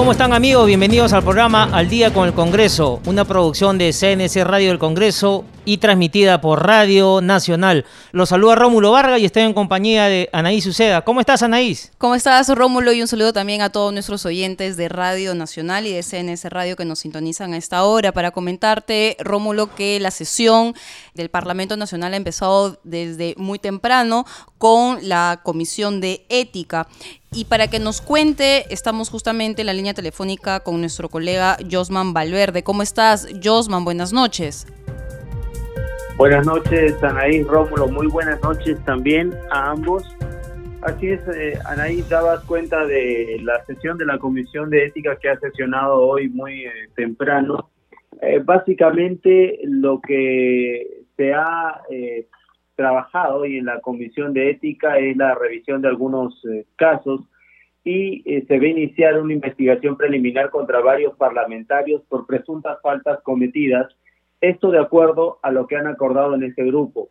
[0.00, 0.66] ¿Cómo están amigos?
[0.66, 5.44] Bienvenidos al programa Al Día con el Congreso, una producción de CNC Radio del Congreso
[5.64, 7.84] y transmitida por Radio Nacional.
[8.12, 11.02] Los saluda Rómulo Vargas y estoy en compañía de Anaís Uceda.
[11.02, 11.92] ¿Cómo estás, Anaís?
[11.98, 12.92] ¿Cómo estás, Rómulo?
[12.92, 16.76] Y un saludo también a todos nuestros oyentes de Radio Nacional y de CNS Radio
[16.76, 20.74] que nos sintonizan a esta hora para comentarte, Rómulo, que la sesión
[21.14, 24.24] del Parlamento Nacional ha empezado desde muy temprano
[24.58, 26.88] con la Comisión de Ética.
[27.32, 32.12] Y para que nos cuente, estamos justamente en la línea telefónica con nuestro colega Josman
[32.12, 32.64] Valverde.
[32.64, 33.84] ¿Cómo estás, Josman?
[33.84, 34.66] Buenas noches.
[36.20, 37.88] Buenas noches, Anaís Rómulo.
[37.88, 40.04] Muy buenas noches también a ambos.
[40.82, 45.30] Así es, eh, Anaís, dabas cuenta de la sesión de la Comisión de Ética que
[45.30, 47.70] ha sesionado hoy muy eh, temprano.
[48.20, 52.26] Eh, básicamente lo que se ha eh,
[52.76, 57.22] trabajado hoy en la Comisión de Ética es la revisión de algunos eh, casos
[57.82, 63.20] y eh, se va a iniciar una investigación preliminar contra varios parlamentarios por presuntas faltas
[63.22, 63.88] cometidas.
[64.40, 67.10] Esto de acuerdo a lo que han acordado en este grupo.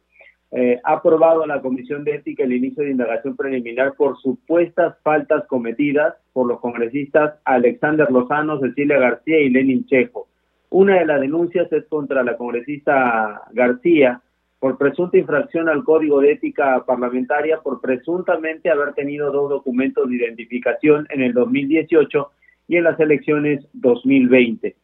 [0.51, 5.45] Eh, ha aprobado la Comisión de Ética el inicio de indagación preliminar por supuestas faltas
[5.45, 10.27] cometidas por los congresistas Alexander Lozano, Cecilia García y Lenin Chejo.
[10.71, 14.21] Una de las denuncias es contra la congresista García,
[14.59, 20.15] por presunta infracción al Código de Ética Parlamentaria por presuntamente haber tenido dos documentos de
[20.15, 22.31] identificación en el 2018
[22.67, 24.75] y en las elecciones 2020.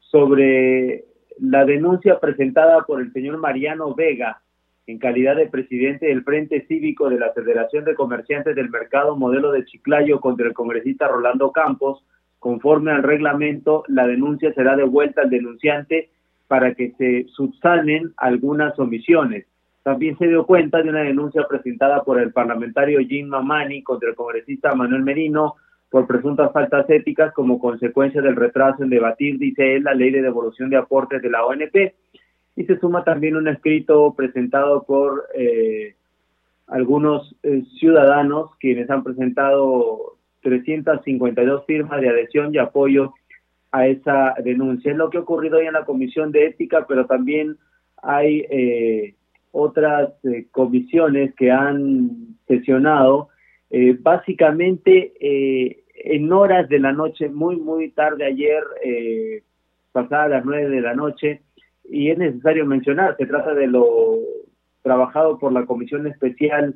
[0.00, 1.04] Sobre
[1.38, 4.42] la denuncia presentada por el señor Mariano Vega
[4.86, 9.52] en calidad de presidente del Frente Cívico de la Federación de Comerciantes del Mercado Modelo
[9.52, 12.04] de Chiclayo contra el congresista Rolando Campos,
[12.38, 16.10] conforme al reglamento, la denuncia será devuelta al denunciante
[16.48, 19.46] para que se subsanen algunas omisiones.
[19.84, 24.14] También se dio cuenta de una denuncia presentada por el parlamentario Jim Mamani contra el
[24.14, 25.54] congresista Manuel Merino
[25.92, 30.22] por presuntas faltas éticas como consecuencia del retraso en debatir, dice él, la ley de
[30.22, 31.94] devolución de aportes de la ONP.
[32.56, 35.94] Y se suma también un escrito presentado por eh,
[36.66, 43.12] algunos eh, ciudadanos quienes han presentado 352 firmas de adhesión y apoyo
[43.70, 44.92] a esa denuncia.
[44.92, 47.58] Es lo que ha ocurrido hoy en la Comisión de Ética, pero también
[48.02, 49.14] hay eh,
[49.50, 53.28] otras eh, comisiones que han sesionado,
[53.74, 59.42] eh, básicamente eh, en horas de la noche, muy, muy tarde ayer, eh,
[59.92, 61.42] pasada las nueve de la noche,
[61.88, 64.18] y es necesario mencionar, se trata de lo
[64.82, 66.74] trabajado por la Comisión Especial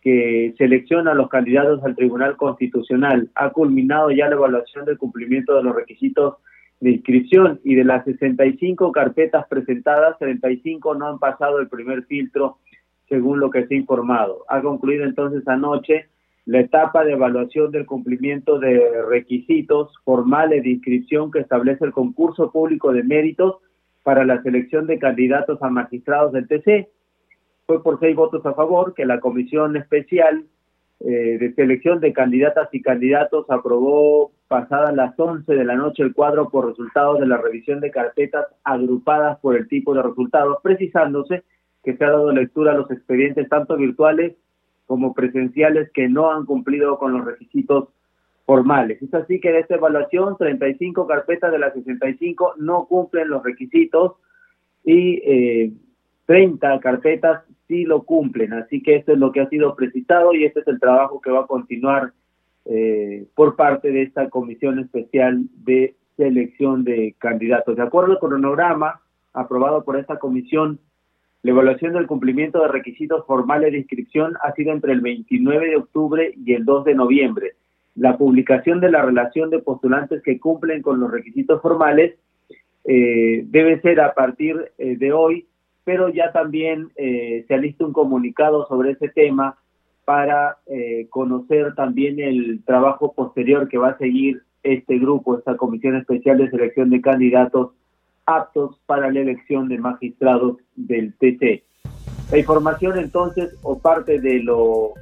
[0.00, 3.28] que selecciona a los candidatos al Tribunal Constitucional.
[3.34, 6.36] Ha culminado ya la evaluación del cumplimiento de los requisitos
[6.80, 12.58] de inscripción y de las 65 carpetas presentadas, 35 no han pasado el primer filtro
[13.08, 14.44] según lo que se ha informado.
[14.48, 16.06] Ha concluido entonces anoche
[16.46, 22.50] la etapa de evaluación del cumplimiento de requisitos formales de inscripción que establece el concurso
[22.50, 23.56] público de méritos
[24.02, 26.88] para la selección de candidatos a magistrados del TC
[27.66, 30.44] fue por seis votos a favor que la Comisión Especial
[31.00, 36.12] eh, de Selección de Candidatas y Candidatos aprobó pasadas las 11 de la noche el
[36.12, 41.44] cuadro por resultados de la revisión de carpetas agrupadas por el tipo de resultados, precisándose
[41.84, 44.34] que se ha dado lectura a los expedientes tanto virtuales
[44.90, 47.90] como presenciales que no han cumplido con los requisitos
[48.44, 49.00] formales.
[49.00, 54.14] Es así que de esta evaluación, 35 carpetas de las 65 no cumplen los requisitos
[54.82, 55.70] y eh,
[56.26, 58.52] 30 carpetas sí lo cumplen.
[58.52, 61.30] Así que esto es lo que ha sido precisado y este es el trabajo que
[61.30, 62.12] va a continuar
[62.64, 67.76] eh, por parte de esta comisión especial de selección de candidatos.
[67.76, 69.00] De acuerdo al cronograma
[69.34, 70.80] aprobado por esta comisión,
[71.42, 75.76] la evaluación del cumplimiento de requisitos formales de inscripción ha sido entre el 29 de
[75.76, 77.52] octubre y el 2 de noviembre.
[77.94, 82.16] La publicación de la relación de postulantes que cumplen con los requisitos formales
[82.84, 85.46] eh, debe ser a partir eh, de hoy
[85.84, 89.58] pero ya también eh, se alista un comunicado sobre ese tema
[90.04, 95.96] para eh, conocer también el trabajo posterior que va a seguir este grupo, esta comisión
[95.96, 97.72] especial de selección de candidatos
[98.36, 101.64] aptos para la elección de magistrados del TC.
[102.30, 104.94] La información entonces, o parte de lo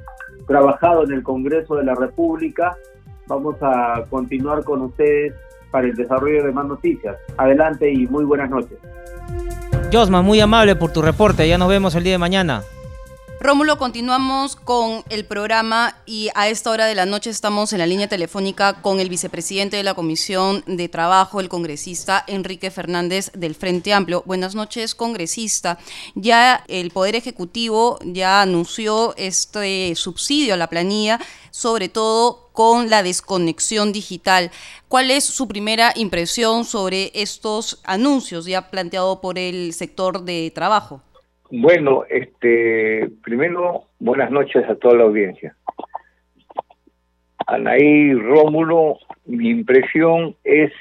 [0.47, 2.75] trabajado en el Congreso de la República,
[3.27, 5.33] vamos a continuar con ustedes
[5.71, 7.17] para el desarrollo de más noticias.
[7.37, 8.77] Adelante y muy buenas noches.
[9.93, 11.47] Josma, muy amable por tu reporte.
[11.47, 12.63] Ya nos vemos el día de mañana.
[13.41, 17.87] Rómulo, continuamos con el programa y a esta hora de la noche estamos en la
[17.87, 23.55] línea telefónica con el vicepresidente de la Comisión de Trabajo, el congresista Enrique Fernández del
[23.55, 24.23] Frente Amplio.
[24.25, 25.79] Buenas noches, congresista.
[26.15, 31.17] Ya el Poder Ejecutivo ya anunció este subsidio a la planilla,
[31.49, 34.51] sobre todo con la desconexión digital.
[34.89, 41.01] ¿Cuál es su primera impresión sobre estos anuncios ya planteados por el sector de trabajo?
[41.51, 45.55] Bueno, este, primero, buenas noches a toda la audiencia.
[47.47, 50.71] Anaí Rómulo, mi impresión es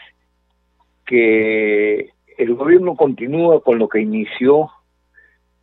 [1.07, 4.71] que el gobierno continúa con lo que inició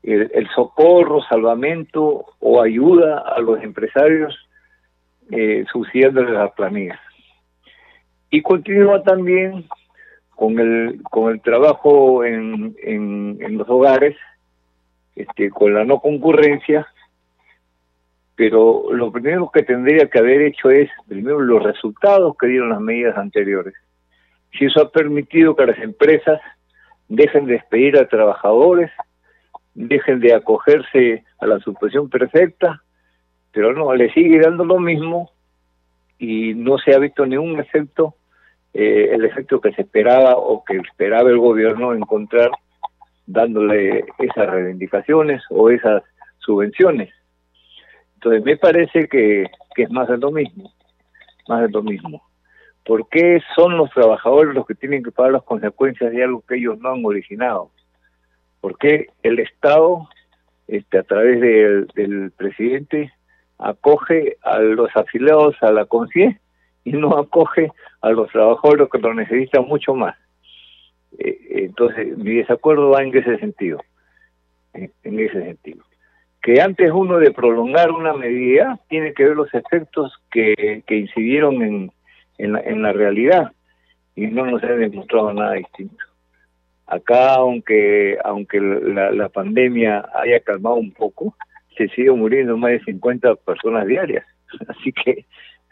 [0.01, 4.35] el, socorro, salvamento o ayuda a los empresarios
[5.29, 6.99] eh, subsidiándoles las planillas.
[8.31, 9.65] Y continúa también
[10.31, 14.15] con el, con el trabajo en, en los hogares,
[15.15, 16.87] este, con la no concurrencia,
[18.35, 22.81] pero lo primero que tendría que haber hecho es, primero, los resultados que dieron las
[22.81, 23.73] medidas anteriores.
[24.57, 26.41] Si eso ha permitido que las empresas
[27.07, 28.91] dejen de despedir a trabajadores,
[29.73, 32.81] dejen de acogerse a la supresión perfecta,
[33.51, 35.31] pero no, le sigue dando lo mismo
[36.19, 38.15] y no se ha visto ningún efecto,
[38.73, 42.51] eh, el efecto que se esperaba o que esperaba el gobierno encontrar
[43.27, 46.03] dándole esas reivindicaciones o esas
[46.39, 47.11] subvenciones.
[48.15, 50.71] Entonces me parece que, es más de lo mismo,
[51.47, 52.23] más de lo mismo.
[52.85, 56.55] ¿Por qué son los trabajadores los que tienen que pagar las consecuencias de algo que
[56.55, 57.71] ellos no han originado?
[58.61, 60.07] ¿Por qué el Estado,
[60.67, 63.11] este, a través del, del presidente,
[63.57, 66.39] acoge a los afiliados a la CONCIE
[66.83, 67.71] y no acoge
[68.01, 70.15] a los trabajadores que lo necesitan mucho más?
[71.19, 73.79] Eh, entonces, mi desacuerdo va en ese sentido,
[74.73, 75.83] en, ese sentido.
[76.41, 81.61] Que antes uno de prolongar una medida tiene que ver los efectos que, que incidieron
[81.61, 81.91] en,
[82.37, 83.51] en, la, en la realidad
[84.15, 86.03] y no nos ha demostrado nada distinto.
[86.87, 91.35] Acá, aunque aunque la, pandemia haya calmado un poco,
[91.77, 94.25] se sigue muriendo más de 50 personas diarias.
[94.67, 95.25] Así que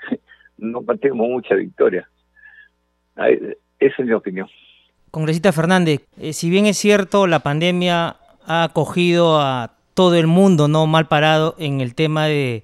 [0.58, 2.10] no tenemos mucha victoria.
[3.16, 4.48] Esa es mi opinión.
[5.14, 8.16] Congresista Fernández, eh, si bien es cierto, la pandemia
[8.48, 10.88] ha acogido a todo el mundo, ¿no?
[10.88, 12.64] Mal parado en el tema de,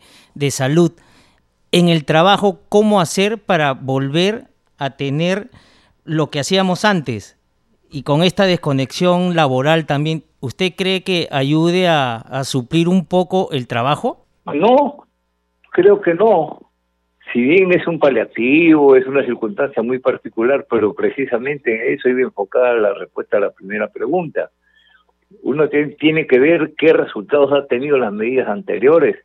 [0.49, 0.91] salud.
[1.71, 4.45] En el trabajo, ¿cómo hacer para volver
[4.79, 5.51] a tener
[6.05, 7.37] lo que hacíamos antes?
[7.91, 13.49] Y con esta desconexión laboral también, ¿usted cree que ayude a, a suplir un poco
[13.51, 14.25] el trabajo?
[14.45, 15.05] No,
[15.71, 16.68] creo que no
[17.31, 22.21] si bien es un paliativo, es una circunstancia muy particular, pero precisamente en eso iba
[22.21, 24.49] enfocada la respuesta a la primera pregunta.
[25.43, 29.17] Uno tiene que ver qué resultados ha tenido las medidas anteriores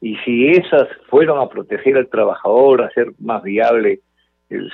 [0.00, 4.00] y si esas fueron a proteger al trabajador, a hacer más viable
[4.50, 4.70] el,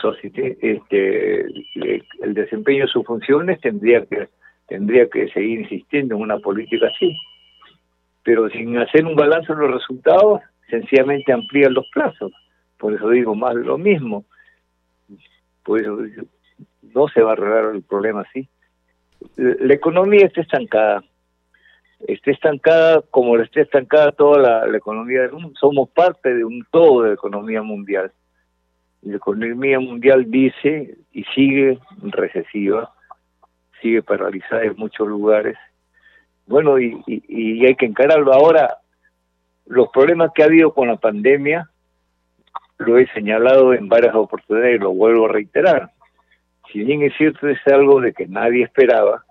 [0.61, 4.29] este, el desempeño de sus funciones, tendría que
[4.67, 7.17] tendría que seguir insistiendo en una política así.
[8.25, 12.33] Pero sin hacer un balance de los resultados, sencillamente amplían los plazos
[12.79, 14.25] por eso digo más lo mismo.
[15.67, 18.49] No se va a arreglar el problema así.
[19.37, 21.03] La economía está estancada.
[22.07, 25.53] Está estancada como está estancada toda la, economía del mundo.
[25.59, 28.13] Somos parte de un todo de la economía mundial.
[29.03, 32.93] La economía mundial dice y sigue recesiva,
[33.81, 35.57] sigue paralizada en muchos lugares.
[36.47, 38.33] Bueno, y, y hay que encararlo.
[38.35, 38.79] Ahora,
[39.67, 41.71] los problemas que ha habido con la pandemia
[42.79, 45.91] lo he señalado en varias oportunidades y lo vuelvo a reiterar.
[46.73, 49.25] Si bien es cierto, es algo de que nadie esperaba,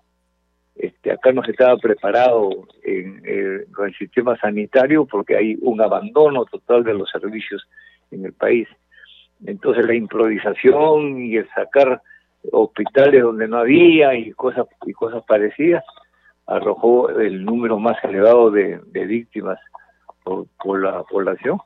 [0.76, 2.50] este, acá no se estaba preparado
[2.84, 7.68] en, eh, con el sistema sanitario porque hay un abandono total de los servicios
[8.12, 8.68] en el país.
[9.46, 12.02] Entonces la improvisación y el sacar
[12.52, 15.84] hospitales donde no había y cosas y cosas parecidas
[16.48, 19.60] arrojó el número más elevado de, víctimas
[20.24, 21.60] por la población.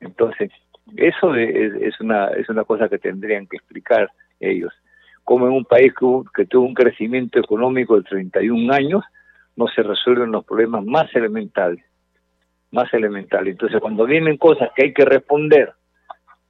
[0.00, 0.50] Entonces,
[0.96, 4.72] eso es, una, es una cosa que tendrían que explicar ellos.
[5.24, 5.92] Como en un país
[6.34, 9.04] que, tuvo un crecimiento económico de 31 años,
[9.56, 11.84] no se resuelven los problemas más elementales.
[12.70, 13.52] Más elementales.
[13.52, 15.72] Entonces, cuando vienen cosas que hay que responder,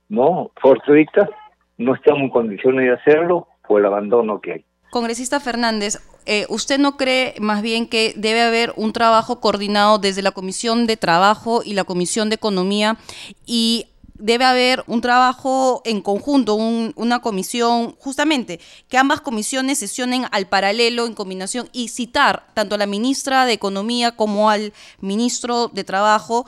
[0.09, 0.51] ¿no?
[0.61, 1.29] Fortuitas,
[1.77, 4.65] no estamos en condiciones de hacerlo por el abandono que hay.
[4.91, 10.23] Congresista Fernández, eh, ¿usted no cree más bien que debe haber un trabajo coordinado desde
[10.23, 12.97] la Comisión de Trabajo y la Comisión de Economía
[13.45, 13.88] y
[14.19, 18.59] debe haber un trabajo en conjunto, una comisión, justamente,
[18.89, 23.53] que ambas comisiones sesionen al paralelo en combinación y citar tanto a la ministra de
[23.53, 26.45] Economía como al ministro de Trabajo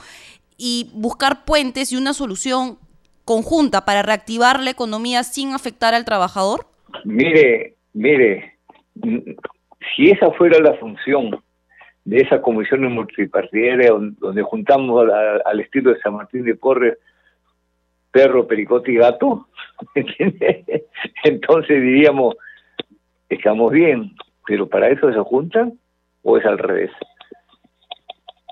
[0.56, 2.78] y buscar puentes y una solución
[3.24, 6.66] conjunta para reactivar la economía sin afectar al trabajador?
[7.04, 8.56] Mire, mire,
[9.94, 11.40] si esa fuera la función
[12.04, 15.06] de esa comisión multipartidaria donde juntamos
[15.44, 16.98] al estilo de San Martín de Porres
[18.11, 19.47] perro, pericote y gato,
[21.25, 22.37] entonces diríamos,
[23.29, 24.12] estamos bien,
[24.47, 25.79] pero para eso se juntan
[26.23, 26.90] o es al revés,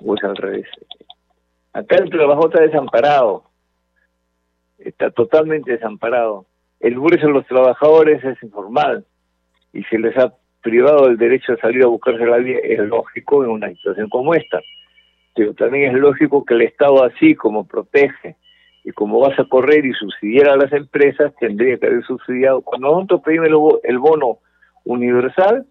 [0.03, 0.67] o es al revés.
[1.73, 3.43] Acá el trabajo está desamparado,
[4.79, 6.45] está totalmente desamparado.
[6.79, 9.05] El grueso de los trabajadores es informal
[9.73, 13.43] y se les ha privado del derecho a salir a buscarse la vida, es lógico
[13.43, 14.61] en una situación como esta.
[15.35, 18.35] Pero también es lógico que el Estado así como protege
[18.89, 22.61] y como vas a correr y subsidiar a las empresas, tendría que haber subsidiado.
[22.61, 24.39] Cuando nosotros pedimos el bono
[24.83, 25.67] universal,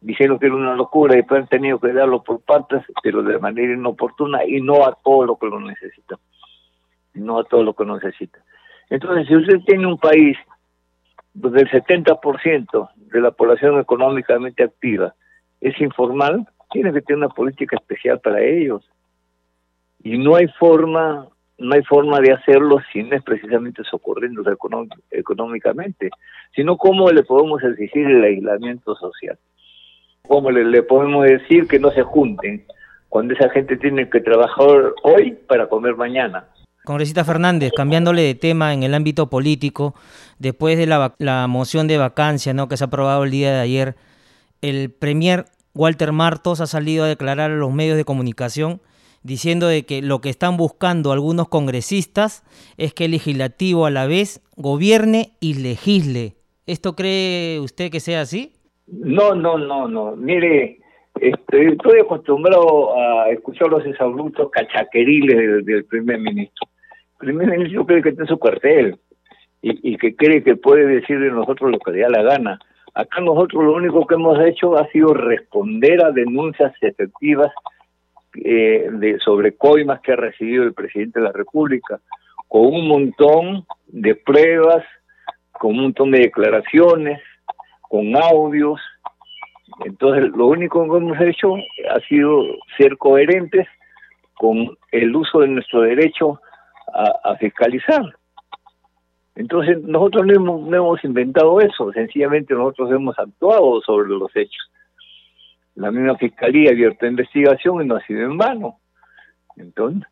[0.00, 3.38] dijeron que era una locura y después han tenido que darlo por partes, pero de
[3.38, 6.18] manera inoportuna y no a todo lo que lo necesita.
[7.12, 8.38] No a todo lo que lo necesita.
[8.88, 10.38] Entonces, si usted tiene un país
[11.34, 15.14] donde el 70% de la población económicamente activa
[15.60, 18.82] es informal, tiene que tener una política especial para ellos.
[20.02, 21.28] Y no hay forma,
[21.60, 24.42] no hay forma de hacerlo si no es precisamente socorriendo
[25.10, 26.10] económicamente,
[26.54, 29.38] sino cómo le podemos exigir el aislamiento social.
[30.26, 32.64] ¿Cómo le, podemos decir que no se junten
[33.08, 36.46] cuando esa gente tiene que trabajar hoy para comer mañana?
[36.84, 39.94] Congresista Fernández, cambiándole de tema en el ámbito político,
[40.38, 42.68] después de la, moción de vacancia ¿no?
[42.68, 43.96] que se ha aprobado el día de ayer,
[44.62, 48.80] el premier Walter Martos ha salido a declarar a los medios de comunicación
[49.22, 52.44] diciendo de que lo que están buscando algunos congresistas
[52.76, 56.34] es que el legislativo a la vez gobierne y legisle.
[56.66, 58.52] ¿Esto cree usted que sea así?
[58.86, 60.16] No, no, no, no.
[60.16, 60.80] Mire,
[61.20, 66.68] este, estoy acostumbrado a escuchar los exabruptos cachaqueriles del, primer ministro.
[67.20, 68.96] El primer ministro cree que está en su cuartel
[69.62, 72.58] y, que cree que puede decirle a nosotros lo que le da la gana.
[72.94, 77.52] Acá nosotros lo único que hemos hecho ha sido responder a denuncias efectivas
[78.34, 82.00] eh, de, sobre coimas que ha recibido el presidente de la República,
[82.48, 84.84] con un montón de pruebas,
[85.52, 87.20] con un montón de declaraciones,
[87.82, 88.80] con audios.
[89.84, 91.54] Entonces, lo único que hemos hecho
[91.90, 92.42] ha sido
[92.76, 93.66] ser coherentes
[94.34, 96.40] con el uso de nuestro derecho
[96.94, 98.02] a, fiscalizar.
[99.36, 104.70] Entonces, nosotros no hemos, no hemos inventado eso, sencillamente nosotros hemos actuado sobre los hechos.
[105.80, 108.80] La misma fiscalía abierta investigación y no ha sido en vano.
[109.56, 110.06] Entonces,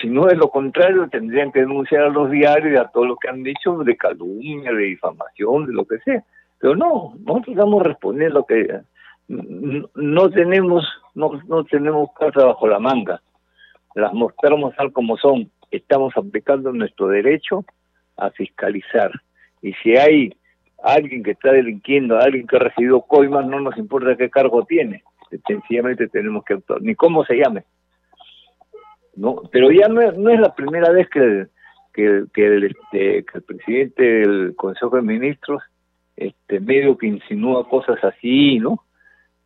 [0.00, 3.16] si no es lo contrario, tendrían que denunciar a los diarios y a todo lo
[3.16, 6.24] que han dicho de calumnia, de difamación, de lo que sea.
[6.58, 8.80] Pero no, nosotros vamos a responder lo que
[9.28, 13.22] no tenemos, no, no tenemos casa bajo la manga.
[13.94, 15.48] Las mostramos tal como son.
[15.70, 17.64] Estamos aplicando nuestro derecho
[18.16, 19.12] a fiscalizar.
[19.62, 20.34] Y si hay
[20.82, 25.04] alguien que está delinquiendo, alguien que ha recibido coimas, no nos importa qué cargo tiene.
[25.46, 27.64] Sencillamente tenemos que actuar, ni cómo se llame.
[29.14, 31.46] No, pero ya no es, no es la primera vez que,
[31.92, 35.62] que, que, el, este, que el presidente del Consejo de Ministros
[36.16, 38.84] este medio que insinúa cosas así, ¿no?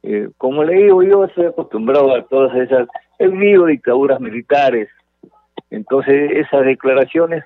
[0.03, 2.89] Eh, como le digo, yo estoy acostumbrado a todas esas,
[3.19, 4.89] he vivido dictaduras militares,
[5.71, 7.45] entonces esas declaraciones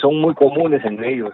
[0.00, 1.32] son muy comunes en ellos,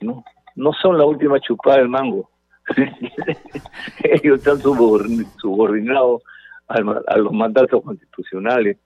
[0.00, 0.24] ¿no?
[0.56, 2.30] No son la última chupada del mango.
[4.04, 6.22] ellos están subordinados
[6.68, 8.78] a los mandatos constitucionales,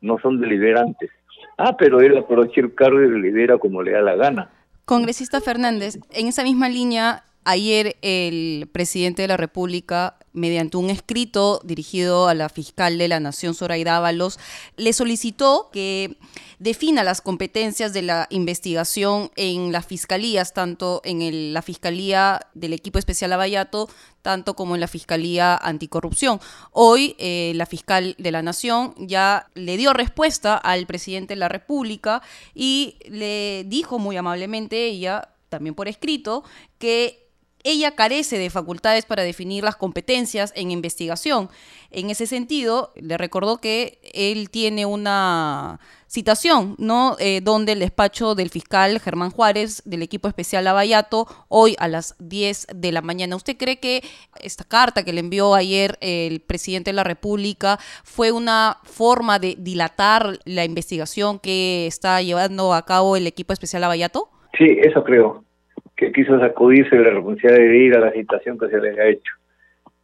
[0.00, 1.10] no son deliberantes.
[1.56, 4.50] Ah, pero él aprovecha el cargo y delibera como le da la gana.
[4.84, 11.60] Congresista Fernández, en esa misma línea, ayer el presidente de la República, mediante un escrito
[11.64, 14.38] dirigido a la fiscal de la Nación, Zoraida Ábalos,
[14.76, 16.18] le solicitó que
[16.58, 22.98] defina las competencias de la investigación en las fiscalías, tanto en la Fiscalía del Equipo
[22.98, 23.88] Especial Abayato,
[24.22, 26.40] tanto como en la Fiscalía Anticorrupción.
[26.72, 31.48] Hoy eh, la fiscal de la Nación ya le dio respuesta al presidente de la
[31.48, 32.22] República
[32.54, 36.44] y le dijo muy amablemente ella, también por escrito,
[36.78, 37.27] que
[37.68, 41.50] ella carece de facultades para definir las competencias en investigación.
[41.90, 47.16] En ese sentido, le recordó que él tiene una citación, ¿no?
[47.18, 52.16] Eh, donde el despacho del fiscal Germán Juárez del equipo especial Lavallato, hoy a las
[52.18, 53.36] 10 de la mañana.
[53.36, 54.02] ¿Usted cree que
[54.40, 59.56] esta carta que le envió ayer el presidente de la República fue una forma de
[59.58, 64.30] dilatar la investigación que está llevando a cabo el equipo especial Lavallato?
[64.56, 65.44] Sí, eso creo,
[65.98, 69.32] que quiso sacudirse la responsabilidad de ir a la citación que se le ha hecho.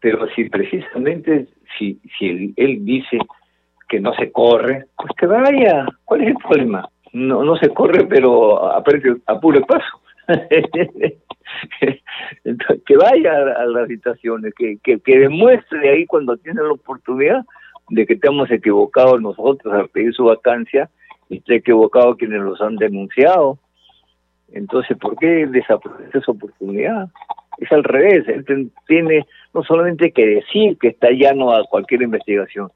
[0.01, 1.47] Pero si precisamente,
[1.79, 3.19] si, si él, dice
[3.89, 5.87] que no se corre, pues que vaya.
[6.05, 6.89] ¿Cuál es el problema?
[7.13, 10.01] No, no se corre, pero a, a puro paso.
[12.87, 17.45] que vaya a, las citaciones, que, que, que demuestre ahí cuando tiene la oportunidad
[17.91, 20.91] de que estamos equivocados nosotros al pedir su vacancia
[21.29, 23.61] y esté equivocado quienes los han denunciado.
[24.55, 27.09] Entonces, ¿por qué desaprovechar esa oportunidad?
[27.59, 32.71] Es al revés, él tiene no solamente que decir que está llano a cualquier investigación,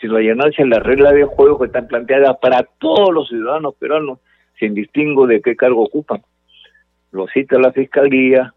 [0.00, 4.20] sino allanarse a la regla de juego que están planteadas para todos los ciudadanos peruanos,
[4.58, 6.22] sin distingo de qué cargo ocupan.
[7.10, 8.54] Lo cita la fiscalía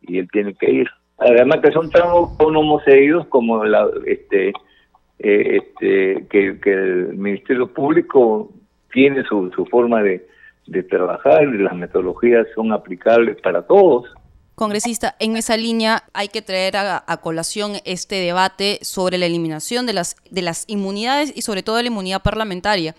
[0.00, 0.88] y él tiene que ir.
[1.18, 4.50] Además que son tan autónomos ellos como la, este,
[5.18, 8.52] eh, este, que, que el Ministerio Público
[8.92, 10.24] tiene su, su forma de,
[10.66, 14.06] de trabajar y las metodologías son aplicables para todos.
[14.54, 19.94] Congresista, en esa línea hay que traer a, colación este debate sobre la eliminación de
[19.94, 22.94] las, de las inmunidades y sobre todo la inmunidad parlamentaria.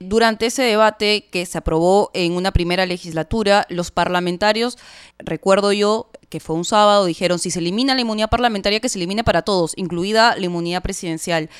[0.00, 4.78] Durante ese debate que se aprobó en una primera legislatura, los parlamentarios,
[5.18, 8.98] recuerdo yo que fue un sábado, dijeron si se elimina la inmunidad parlamentaria, que se
[8.98, 11.50] elimine para todos, incluida la inmunidad presidencial.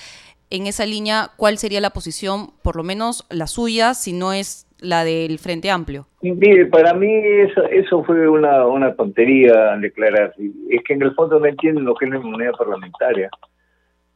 [0.50, 4.65] En esa línea, ¿cuál sería la posición, por lo menos la suya, si no es
[4.80, 6.06] la del Frente Amplio?
[6.22, 10.34] Mire, para mí eso, eso fue una, una tontería declarar.
[10.70, 13.30] Es que en el fondo no entienden lo que es la inmunidad parlamentaria.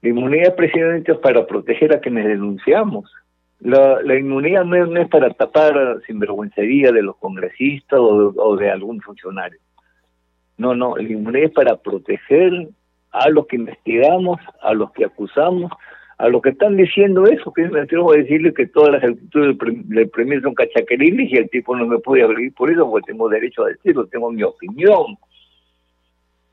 [0.03, 3.11] La inmunidad presidente es para proteger a quienes denunciamos.
[3.61, 9.59] La, inmunidad no es, para tapar sinvergüencería de los congresistas o de algún funcionario.
[10.57, 12.69] No, no, la inmunidad es para proteger
[13.13, 15.73] a los que investigamos, a los que acusamos,
[16.21, 19.57] a los que están diciendo eso, que me atrevo a decirle que todas las actitudes
[19.89, 23.31] del, Premier son cachaqueriles y el tipo no me puede abrir por eso porque tengo
[23.31, 25.17] derecho a decirlo, tengo mi opinión.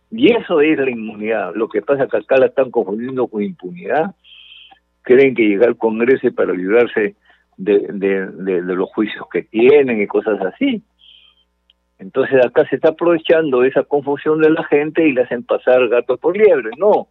[0.09, 1.53] Y eso es la inmunidad.
[1.53, 4.15] Lo que pasa es que acá la están confundiendo con impunidad.
[5.01, 7.15] Creen que llegar al Congreso para librarse
[7.57, 10.81] de, de los juicios que tienen y cosas así.
[11.99, 16.15] Entonces acá se está aprovechando esa confusión de la gente y le hacen pasar gato
[16.15, 16.69] por liebre.
[16.77, 17.09] No,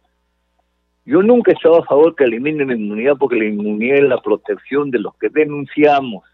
[1.07, 4.21] yo nunca he estado a favor que eliminen la inmunidad porque la inmunidad es la
[4.21, 6.25] protección de los que denunciamos,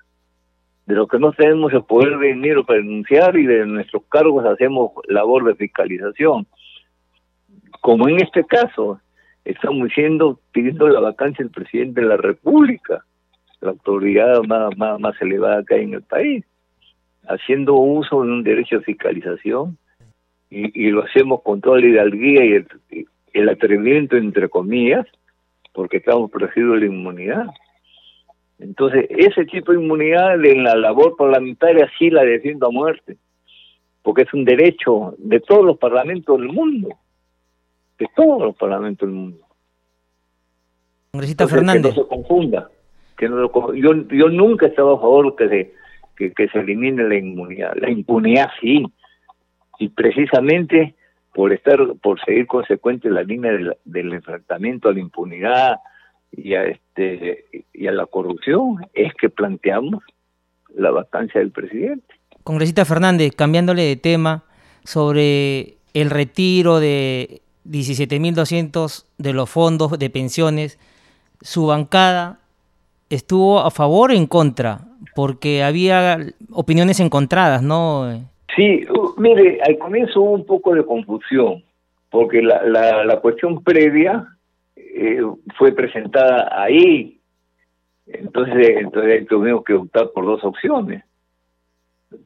[0.87, 4.43] de los que no tenemos el poder de dinero para denunciar y de nuestros cargos
[4.45, 6.47] hacemos labor de fiscalización.
[7.81, 8.99] Como en este caso,
[9.45, 13.05] estamos diciendo, pidiendo la vacancia del presidente de la República,
[13.61, 16.43] la autoridad más, más, elevada que hay en el país,
[17.27, 19.77] haciendo uso de un derecho de fiscalización
[20.49, 22.67] y, y lo hacemos con toda la hidalguía y el,
[23.33, 25.05] el atrevimiento, entre comillas,
[25.73, 27.45] porque estamos protegidos de la inmunidad.
[28.59, 33.17] Entonces, ese tipo de inmunidad en la labor parlamentaria sí la defiendo a muerte,
[34.03, 36.89] porque es un derecho de todos los parlamentos del mundo,
[37.97, 39.39] de todos los parlamentos del mundo.
[41.11, 41.93] Congresista Fernández.
[41.93, 42.69] Que no se confunda.
[43.17, 45.73] Que no yo, yo nunca he estado a favor que se,
[46.15, 47.73] que, que se elimine la inmunidad.
[47.75, 48.83] La impunidad sí.
[49.79, 50.95] Y precisamente
[51.33, 53.51] por estar, por seguir consecuente la línea
[53.85, 55.77] del, enfrentamiento a la impunidad
[56.31, 60.03] y a este y a la corrupción, es que planteamos
[60.75, 62.05] la vacancia del presidente.
[62.43, 64.43] Congresista Fernández, cambiándole de tema
[64.83, 70.79] sobre el retiro de 17.200 de los fondos de pensiones,
[71.41, 72.39] su bancada
[73.09, 74.81] estuvo a favor o en contra,
[75.15, 76.17] porque había
[76.51, 78.32] opiniones encontradas, ¿no?
[78.55, 78.85] Sí,
[79.17, 81.63] mire, al comienzo hubo un poco de confusión,
[82.09, 84.27] porque la, la, la cuestión previa
[84.75, 85.21] eh,
[85.57, 87.19] fue presentada ahí,
[88.05, 91.03] entonces, entonces tuvimos que optar por dos opciones.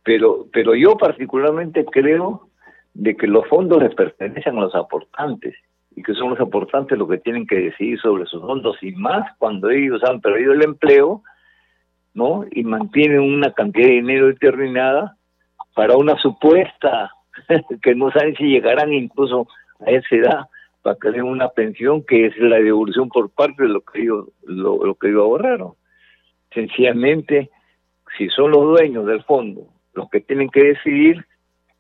[0.04, 2.50] Pero, pero yo particularmente creo
[2.94, 5.56] de que los fondos les pertenecen a los aportantes
[5.96, 9.32] y que son los aportantes los que tienen que decidir sobre sus fondos y más
[9.38, 11.22] cuando ellos han perdido el empleo,
[12.14, 12.44] ¿no?
[12.52, 15.16] Y mantienen una cantidad de dinero determinada
[15.78, 17.12] para una supuesta,
[17.84, 19.48] que no saben si llegarán incluso
[19.86, 20.40] a esa edad,
[20.82, 24.26] para que den una pensión que es la devolución por parte de lo que ellos,
[24.42, 25.74] lo, que ellos ahorraron.
[26.52, 27.52] Sencillamente,
[28.18, 31.24] si son los dueños del fondo los que tienen que decidir,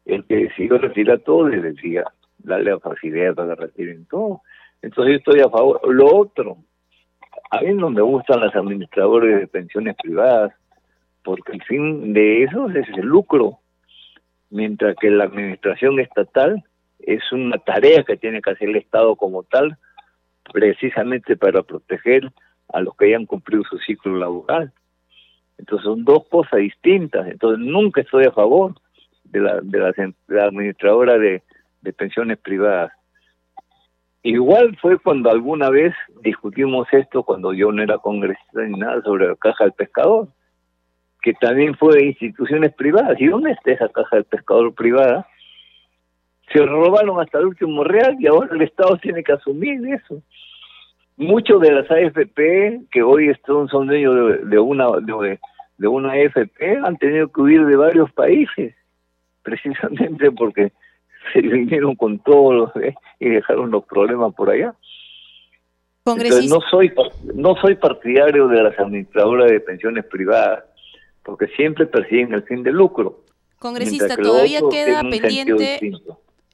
[0.06, 2.04] el que decidió retirar todo les decía,
[2.38, 4.42] darle la facilidad para que retiren todo.
[4.84, 5.82] Entonces yo estoy a favor.
[5.92, 6.58] Lo otro,
[7.50, 10.54] a mí no me gustan las administradores de pensiones privadas,
[11.24, 13.60] porque el fin de eso es el lucro,
[14.50, 16.64] mientras que la administración estatal
[17.00, 19.78] es una tarea que tiene que hacer el Estado como tal,
[20.52, 22.32] precisamente para proteger
[22.70, 24.72] a los que hayan cumplido su ciclo laboral.
[25.58, 27.28] Entonces son dos cosas distintas.
[27.28, 28.76] Entonces nunca estoy a favor
[29.24, 29.80] de la, de
[30.28, 31.44] la, administradora de,
[31.82, 32.92] de pensiones privadas.
[34.24, 39.28] Igual fue cuando alguna vez discutimos esto, cuando yo no era congresista ni nada, sobre
[39.28, 40.28] la caja del pescador,
[41.28, 43.20] que también fue de instituciones privadas.
[43.20, 45.28] ¿Y dónde está esa caja del pescador privada?
[46.54, 50.24] Se robaron hasta el último real y ahora el Estado tiene que asumir eso.
[51.18, 55.38] Muchos de las AFP que hoy son, son dueños de, una de,
[55.78, 58.74] de una AFP han tenido que huir de varios países,
[59.44, 60.72] precisamente porque
[61.34, 62.86] se vinieron con todos los,
[63.20, 64.74] y dejaron los problemas por allá.
[66.06, 66.94] Entonces, no soy
[67.36, 70.64] no soy partidario de las administradoras de pensiones privadas
[71.28, 73.20] porque siempre persiguen el fin de lucro.
[73.60, 75.80] Congresista, todavía queda pendiente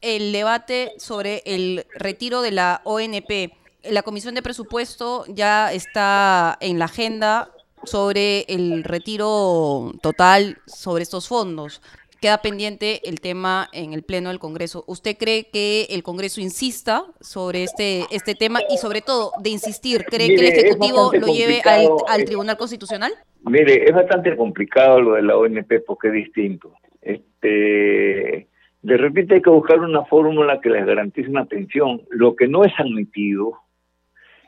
[0.01, 3.53] el debate sobre el retiro de la ONP.
[3.83, 7.51] La Comisión de Presupuesto ya está en la agenda
[7.83, 11.81] sobre el retiro total sobre estos fondos
[12.23, 14.85] queda pendiente el tema en el Pleno del Congreso.
[14.87, 20.05] ¿Usted cree que el Congreso insista sobre este, este tema y sobre todo de insistir,
[20.05, 23.11] cree que el Ejecutivo lo lleve al, al, eh, Tribunal Constitucional?
[23.43, 26.73] Mire, es bastante complicado lo de la ONP porque es distinto.
[27.01, 28.47] Este,
[28.81, 32.01] de repente hay que buscar una fórmula que les garantice una pensión.
[32.09, 33.53] Lo que no es admitido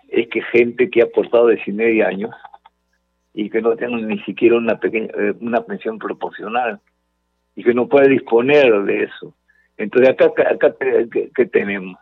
[0.09, 2.33] es que gente que ha aportado de media años
[3.33, 6.79] y que no tenga ni siquiera una pequeña eh, una pensión proporcional
[7.55, 9.35] y que no puede disponer de eso.
[9.77, 10.75] Entonces acá, acá
[11.35, 11.97] ¿qué, tenemos?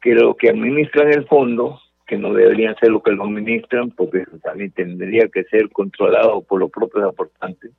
[0.00, 4.24] Que lo que administran el fondo, que no deberían ser lo que lo administran, porque
[4.42, 7.70] también tendría que ser controlado por los propios aportantes.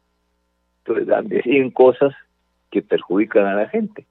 [0.86, 2.16] Entonces deciden cosas
[2.70, 4.08] que perjudican a la gente.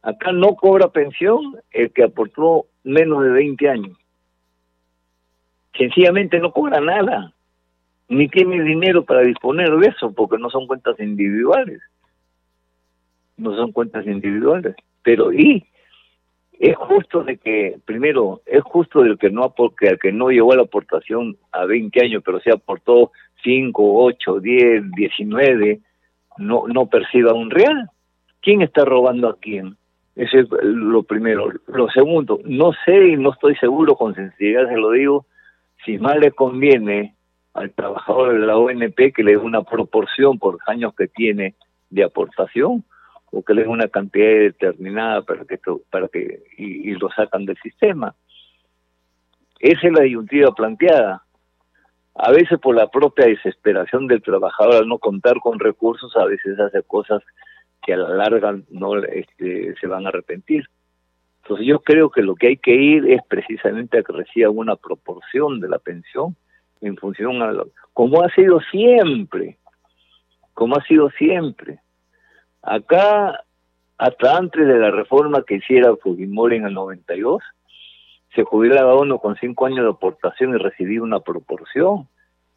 [0.00, 3.98] Acá no cobra pensión el que aportó menos de 20 años.
[5.76, 7.34] Sencillamente no cobra nada,
[8.08, 11.82] ni tiene dinero para disponer de eso, porque no son cuentas individuales
[13.42, 15.64] no son cuentas individuales, pero y
[16.62, 20.56] es justo de que, primero, es justo del que no al que no llegó a
[20.56, 23.10] la aportación a 20 años, pero se aportó
[23.42, 25.80] 5, 8, 10, 19,
[26.38, 27.90] no, no perciba un real.
[28.40, 29.76] ¿Quién está robando a quién?
[30.14, 31.50] Eso es lo primero.
[31.66, 35.26] Lo segundo, no sé y no estoy seguro, con sinceridad se lo digo,
[35.84, 37.16] si más le conviene
[37.54, 41.56] al trabajador de la ONP que le dé una proporción por años que tiene
[41.90, 42.84] de aportación
[43.32, 45.58] o que le den una cantidad determinada para que
[45.90, 48.14] para que y, lo sacan del sistema.
[49.58, 51.24] Esa es la disyuntiva planteada.
[52.14, 56.60] A veces por la propia desesperación del trabajador al no contar con recursos, a veces
[56.60, 57.22] hace cosas
[57.82, 60.66] que a la larga no este, se van a arrepentir.
[61.42, 64.76] Entonces yo creo que lo que hay que ir es precisamente a que reciba una
[64.76, 66.36] proporción de la pensión
[66.82, 69.56] en función a lo, como ha sido siempre,
[70.52, 71.80] como ha sido siempre.
[72.62, 73.44] Acá,
[73.98, 77.42] hasta antes de la reforma que hiciera Fujimori en el 92,
[78.34, 82.08] se jubilaba uno con cinco años de aportación y recibía una proporción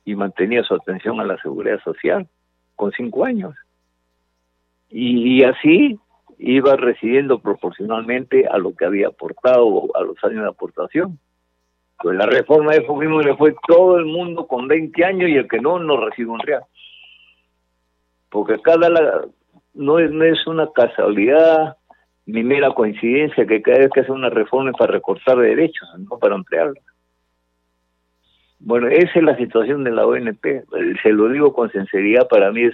[0.05, 2.27] y mantenía su atención a la seguridad social
[2.75, 3.55] con cinco años.
[4.89, 5.99] Y, así
[6.37, 11.19] iba recibiendo proporcionalmente a lo que había aportado a los años de aportación.
[12.01, 15.59] Pues la reforma de Fujimori fue todo el mundo con 20 años y el que
[15.59, 16.63] no, no recibe un real.
[18.29, 18.89] Porque cada,
[19.75, 21.77] no es, no es una casualidad
[22.25, 26.17] ni mera coincidencia que cada vez que hace una reforma es para recortar derechos, no
[26.17, 26.83] para ampliarlos.
[28.59, 30.63] Bueno, esa es la situación de la ONP.
[31.03, 32.73] Se lo digo con sinceridad, para mí es,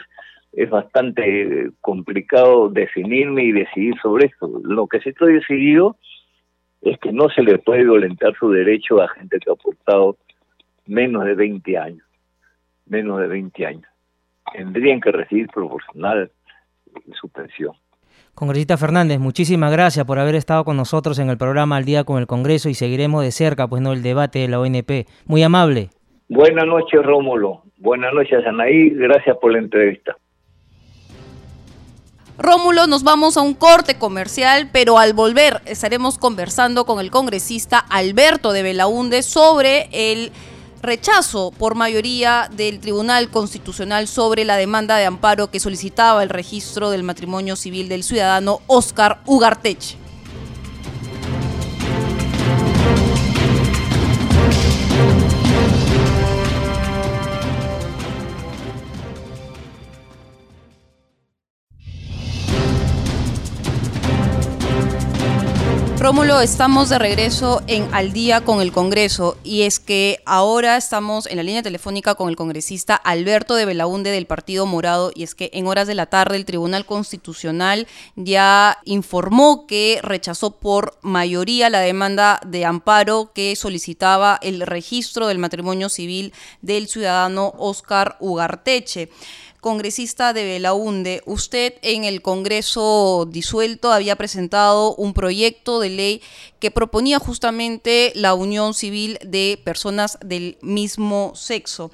[0.54, 4.50] es bastante complicado definirme y decidir sobre esto.
[4.64, 5.98] Lo que sí estoy decidido
[6.82, 10.18] es que no se le puede violentar su derecho a gente que ha aportado
[10.86, 12.06] menos de 20 años.
[12.86, 13.88] Menos de 20 años.
[14.54, 16.32] Tendrían que recibir proporcional
[17.20, 17.74] su pensión.
[18.34, 22.18] Congresista Fernández, muchísimas gracias por haber estado con nosotros en el programa Al Día con
[22.18, 25.08] el Congreso y seguiremos de cerca pues no el debate de la ONP.
[25.26, 25.90] Muy amable.
[26.30, 27.64] Buenas noches, Rómulo.
[27.78, 28.92] Buenas noches, Anaí.
[28.92, 30.16] Gracias por la entrevista.
[32.38, 37.78] Rómulo, nos vamos a un corte comercial, pero al volver estaremos conversando con el congresista
[37.78, 40.32] Alberto de Belaúnde sobre el
[40.82, 46.90] rechazo por mayoría del Tribunal Constitucional sobre la demanda de amparo que solicitaba el registro
[46.90, 50.01] del matrimonio civil del ciudadano Oscar Ugarteche.
[66.02, 71.28] Rómulo, estamos de regreso en Al día con el Congreso y es que ahora estamos
[71.28, 75.36] en la línea telefónica con el congresista Alberto de Belaunde del Partido Morado y es
[75.36, 77.86] que en horas de la tarde el Tribunal Constitucional
[78.16, 85.38] ya informó que rechazó por mayoría la demanda de amparo que solicitaba el registro del
[85.38, 86.34] matrimonio civil
[86.64, 89.12] del ciudadano Oscar Ugarteche
[89.62, 96.22] congresista de Belaunde, usted en el Congreso disuelto había presentado un proyecto de ley
[96.60, 101.92] que proponía justamente la unión civil de personas del mismo sexo.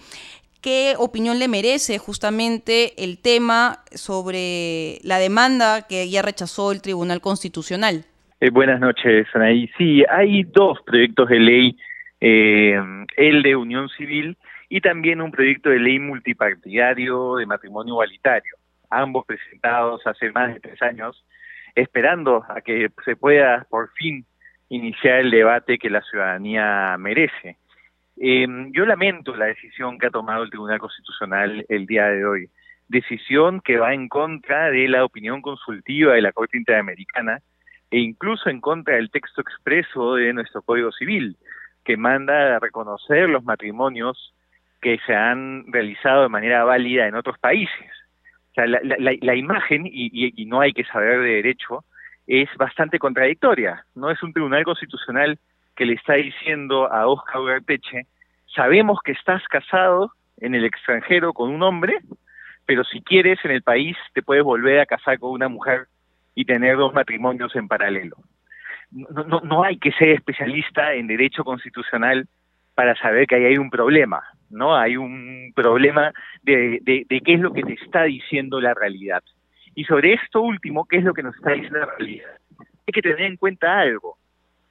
[0.61, 7.21] ¿Qué opinión le merece justamente el tema sobre la demanda que ya rechazó el Tribunal
[7.21, 8.05] Constitucional?
[8.39, 9.69] Eh, buenas noches, Anaí.
[9.77, 11.77] Sí, hay dos proyectos de ley,
[12.21, 12.79] eh,
[13.17, 14.37] el de unión civil
[14.69, 18.55] y también un proyecto de ley multipartidario de matrimonio igualitario,
[18.89, 21.25] ambos presentados hace más de tres años,
[21.75, 24.25] esperando a que se pueda por fin
[24.69, 27.57] iniciar el debate que la ciudadanía merece.
[28.17, 32.49] Em, yo lamento la decisión que ha tomado el Tribunal Constitucional el día de hoy,
[32.87, 37.39] decisión que va en contra de la opinión consultiva de la Corte Interamericana
[37.91, 41.37] e incluso en contra del texto expreso de nuestro Código Civil,
[41.85, 44.33] que manda a reconocer los matrimonios
[44.81, 47.91] que se han realizado de manera válida en otros países.
[48.51, 51.83] O sea, la, la, imagen, y, y, no hay que saber de derecho,
[52.25, 53.85] es bastante contradictoria.
[53.95, 55.37] No es un tribunal constitucional
[55.75, 58.07] que le está diciendo a Oscar Ugarteche,
[58.55, 61.99] sabemos que estás casado en el extranjero con un hombre,
[62.65, 65.87] pero si quieres en el país te puedes volver a casar con una mujer
[66.33, 68.17] y tener dos matrimonios en paralelo.
[68.91, 72.27] No, no, no hay que ser especialista en derecho constitucional
[72.73, 74.23] para saber que ahí hay un problema.
[74.49, 74.75] ¿No?
[74.75, 79.23] Hay un problema de, de, qué es lo que te está diciendo la realidad.
[79.75, 82.29] Y sobre esto último, ¿qué es lo que nos está diciendo la realidad?
[82.59, 84.17] Hay que tener en cuenta algo.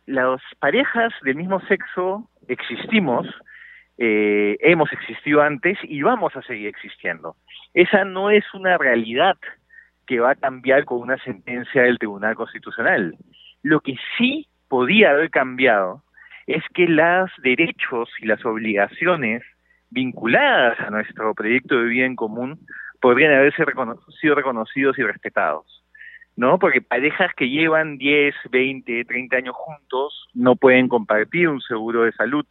[0.07, 3.27] Las parejas del mismo sexo existimos,
[3.99, 7.37] eh, hemos existido antes y vamos a seguir existiendo.
[7.75, 9.37] Esa no es una realidad
[10.07, 13.15] que va a cambiar con una sentencia del Tribunal Constitucional.
[13.63, 16.03] Lo que sí podía haber cambiado
[16.47, 19.43] es que los derechos y las obligaciones
[19.91, 22.59] vinculadas a nuestro proyecto de vida en común
[23.01, 23.65] podrían haberse
[24.21, 25.83] sido reconocidos y respetados.
[26.37, 26.59] ¿no?
[26.59, 32.13] Porque parejas que llevan 10, 20, 30 años juntos no pueden compartir un seguro de
[32.13, 32.47] salud,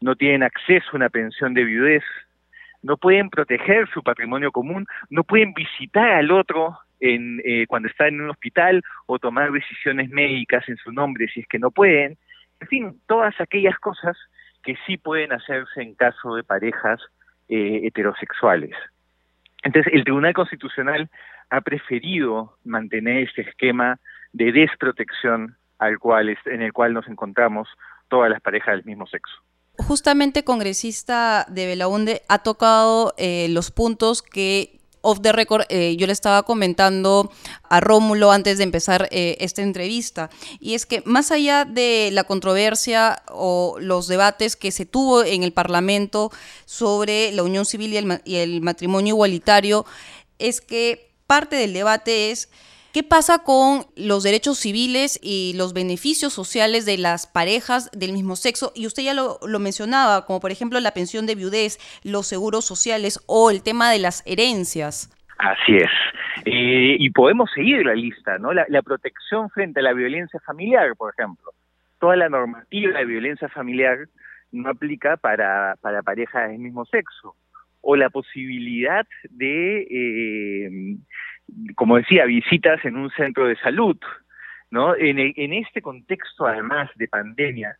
[0.00, 2.02] no tienen acceso a una pensión de viudez,
[2.82, 8.08] no pueden proteger su patrimonio común, no pueden visitar al otro en, eh, cuando está
[8.08, 12.16] en un hospital o tomar decisiones médicas en su nombre si es que no pueden.
[12.60, 14.16] En fin, todas aquellas cosas
[14.62, 17.00] que sí pueden hacerse en caso de parejas
[17.48, 18.74] eh, heterosexuales.
[19.62, 21.10] Entonces, el Tribunal Constitucional
[21.50, 23.98] ha preferido mantener este esquema
[24.32, 27.68] de desprotección al cual, en el cual nos encontramos
[28.08, 29.42] todas las parejas del mismo sexo
[29.82, 36.06] justamente congresista de Belaunde ha tocado eh, los puntos que off the record, eh, yo
[36.06, 37.30] le estaba comentando
[37.68, 42.24] a Rómulo antes de empezar eh, esta entrevista, y es que más allá de la
[42.24, 46.30] controversia o los debates que se tuvo en el Parlamento
[46.66, 49.86] sobre la unión civil y el matrimonio igualitario,
[50.38, 52.48] es que parte del debate es
[52.92, 58.34] ¿Qué pasa con los derechos civiles y los beneficios sociales de las parejas del mismo
[58.34, 58.72] sexo?
[58.74, 63.20] Y usted ya lo, mencionaba, como por ejemplo la pensión de viudez, los seguros sociales
[63.28, 65.08] o el tema de las herencias.
[65.38, 65.90] Así es.
[66.46, 68.52] Eh, y podemos seguir la lista, ¿no?
[68.52, 71.52] La, la, protección frente a la violencia familiar, por ejemplo.
[72.00, 74.08] Toda la normativa de violencia familiar
[74.50, 77.36] no aplica para, para parejas del mismo sexo.
[77.82, 80.96] O la posibilidad de eh,
[81.74, 83.96] como decía, visitas en un centro de salud,
[84.70, 84.94] ¿no?
[84.96, 87.76] En, en este contexto, además de pandemia,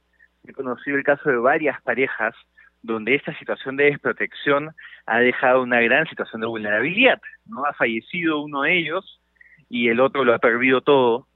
[0.47, 2.35] he conocido el caso de varias parejas
[2.83, 4.71] donde esta situación de desprotección
[5.07, 7.65] ha dejado una gran situación de vulnerabilidad, ¿no?
[7.65, 9.21] Ha fallecido uno de ellos
[9.69, 11.27] y el otro lo ha perdido todo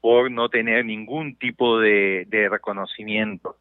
[0.00, 3.56] por no tener ningún tipo de, de reconocimiento.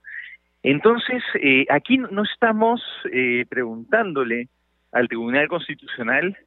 [0.63, 4.49] Entonces, eh, aquí no estamos eh, preguntándole
[4.91, 6.37] al Tribunal Constitucional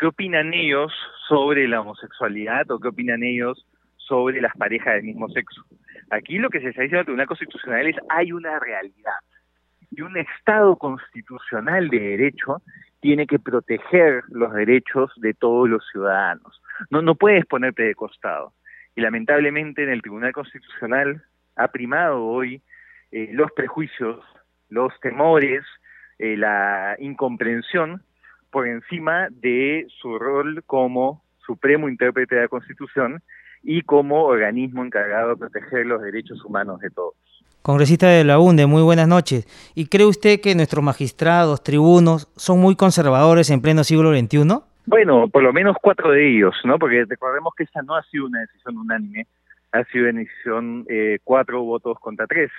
[0.00, 0.90] ¿Qué opinan ellos
[1.28, 5.62] sobre la homosexualidad o qué opinan ellos sobre las parejas del mismo sexo?
[6.08, 9.12] Aquí lo que se está diciendo en el Tribunal Constitucional es hay una realidad.
[9.90, 12.62] Y un Estado constitucional de derecho
[13.00, 16.62] tiene que proteger los derechos de todos los ciudadanos.
[16.88, 18.54] No, no puedes ponerte de costado.
[18.96, 21.22] Y lamentablemente en el Tribunal Constitucional
[21.56, 22.62] ha primado hoy
[23.12, 24.24] eh, los prejuicios,
[24.70, 25.62] los temores,
[26.18, 28.02] eh, la incomprensión
[28.50, 33.22] por encima de su rol como supremo intérprete de la Constitución
[33.62, 37.14] y como organismo encargado de proteger los derechos humanos de todos.
[37.62, 39.46] Congresista de la UNDE, muy buenas noches.
[39.74, 44.38] ¿Y cree usted que nuestros magistrados, tribunos, son muy conservadores en pleno siglo XXI?
[44.86, 46.78] Bueno, por lo menos cuatro de ellos, ¿no?
[46.78, 49.26] Porque recordemos que esta no ha sido una decisión unánime,
[49.72, 52.50] ha sido una decisión eh, cuatro votos contra tres.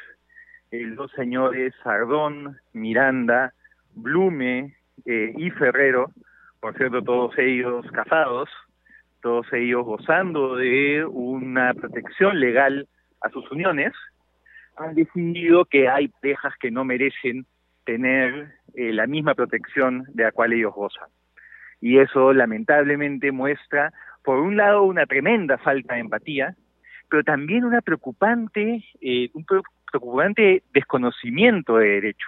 [0.72, 3.54] los señores Sardón, Miranda,
[3.96, 4.76] Blume
[5.06, 6.12] eh, y Ferrero,
[6.60, 8.50] por cierto, todos ellos casados,
[9.22, 12.88] todos ellos gozando de una protección legal
[13.22, 13.94] a sus uniones,
[14.78, 17.46] han decidido que hay parejas que no merecen
[17.86, 21.10] tener eh, la misma protección de la cual ellos gozan.
[21.82, 23.92] Y eso lamentablemente muestra,
[24.24, 26.56] por un lado, una tremenda falta de empatía,
[27.10, 32.28] pero también una preocupante, eh, un preocupante desconocimiento de derecho.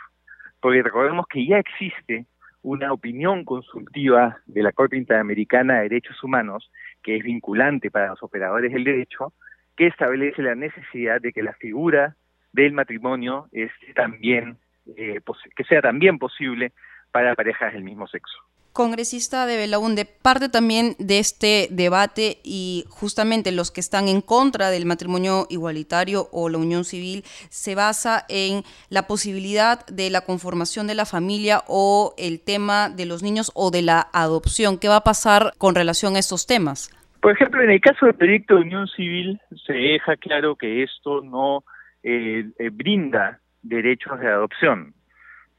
[0.60, 2.26] Porque recordemos que ya existe
[2.64, 6.72] una opinión consultiva de la Corte Interamericana de Derechos Humanos,
[7.04, 9.34] que es vinculante para los operadores del derecho,
[9.76, 12.16] que establece la necesidad de que la figura
[12.54, 14.58] del matrimonio es también,
[14.96, 15.20] eh,
[15.56, 16.72] que sea también posible
[17.12, 18.38] para parejas del mismo sexo.
[18.74, 24.72] Congresista de Belaunde, parte también de este debate y justamente los que están en contra
[24.72, 30.88] del matrimonio igualitario o la unión civil se basa en la posibilidad de la conformación
[30.88, 34.80] de la familia o el tema de los niños o de la adopción.
[34.80, 36.90] ¿Qué va a pasar con relación a estos temas?
[37.22, 41.22] Por ejemplo, en el caso del proyecto de unión civil se deja claro que esto
[41.22, 41.64] no
[42.02, 44.94] eh, eh, brinda derechos de adopción,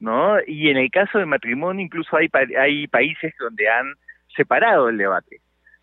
[0.05, 0.37] ¿no?
[0.47, 3.87] Y en el caso del matrimonio incluso hay, hay países donde han
[4.37, 5.41] separado el debate,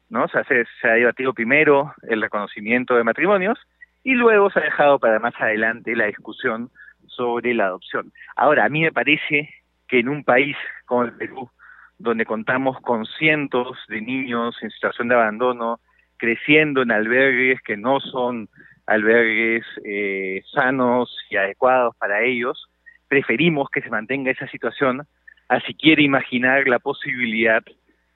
[0.09, 0.25] ¿no?
[0.25, 3.57] O sea, se, ha debatido primero el reconocimiento de matrimonios
[4.03, 6.69] y luego se ha dejado para más adelante la discusión
[7.07, 8.13] sobre la adopción.
[8.35, 9.49] Ahora, a mí me parece
[9.87, 10.55] que en un país
[10.85, 11.49] como el Perú,
[11.97, 15.79] donde contamos con cientos de niños en situación de abandono,
[16.17, 18.49] creciendo en albergues que no son
[18.85, 22.70] albergues eh, sanos y adecuados para ellos.
[23.11, 25.05] Preferimos que se mantenga esa situación
[25.49, 27.61] a si quiere imaginar la posibilidad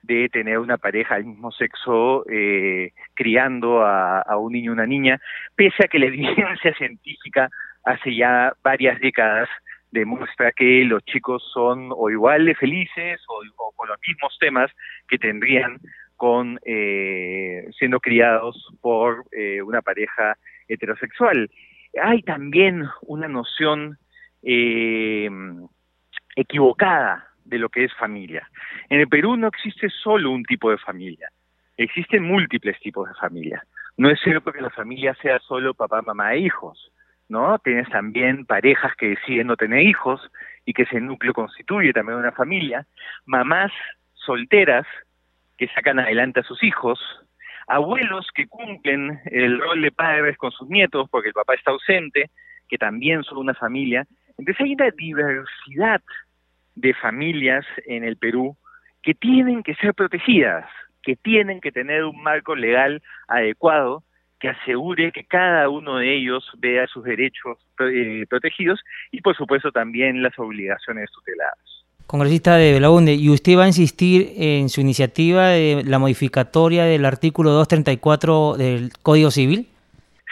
[0.03, 5.19] de tener una pareja del mismo sexo eh, criando a, un niño o una niña,
[5.53, 7.49] pese a que la evidencia científica
[7.84, 9.49] hace ya varias décadas
[9.91, 14.71] demuestra que los chicos son o igual de felices o, o con los mismos temas
[15.10, 15.77] que tendrían
[16.15, 20.38] con eh, siendo criados por eh, una pareja
[20.69, 21.51] heterosexual.
[22.01, 23.97] Hay también una noción
[24.45, 25.29] eh,
[26.36, 28.47] equivocada de lo que es familia.
[28.89, 31.29] En el Perú no existe solo un tipo de familia,
[31.77, 33.63] existen múltiples tipos de familia.
[33.97, 36.91] No es cierto que la familia sea solo papá, mamá e hijos,
[37.29, 37.58] ¿no?
[37.60, 40.21] Tienes también parejas que deciden no tener hijos
[40.65, 42.86] y que ese núcleo constituye también una familia,
[43.25, 43.71] mamás
[44.13, 44.86] solteras
[45.58, 46.99] que sacan adelante a sus hijos,
[47.67, 52.29] abuelos que cumplen el rol de padres con sus nietos porque el papá está ausente,
[52.67, 54.05] que también son una familia.
[54.38, 56.02] Entonces hay una diversidad
[56.76, 58.56] de familias en el Perú
[59.02, 60.65] que tienen que ser protegidas,
[61.04, 64.04] que tienen que tener un marco legal adecuado
[64.39, 69.71] que asegure que cada uno de ellos vea sus derechos eh, protegidos y por supuesto
[69.71, 71.76] también las obligaciones tuteladas
[72.08, 77.06] congresista de Belaunde, ¿y usted va a insistir en su iniciativa de la modificatoria del
[77.06, 79.67] artículo 234 del Código Civil?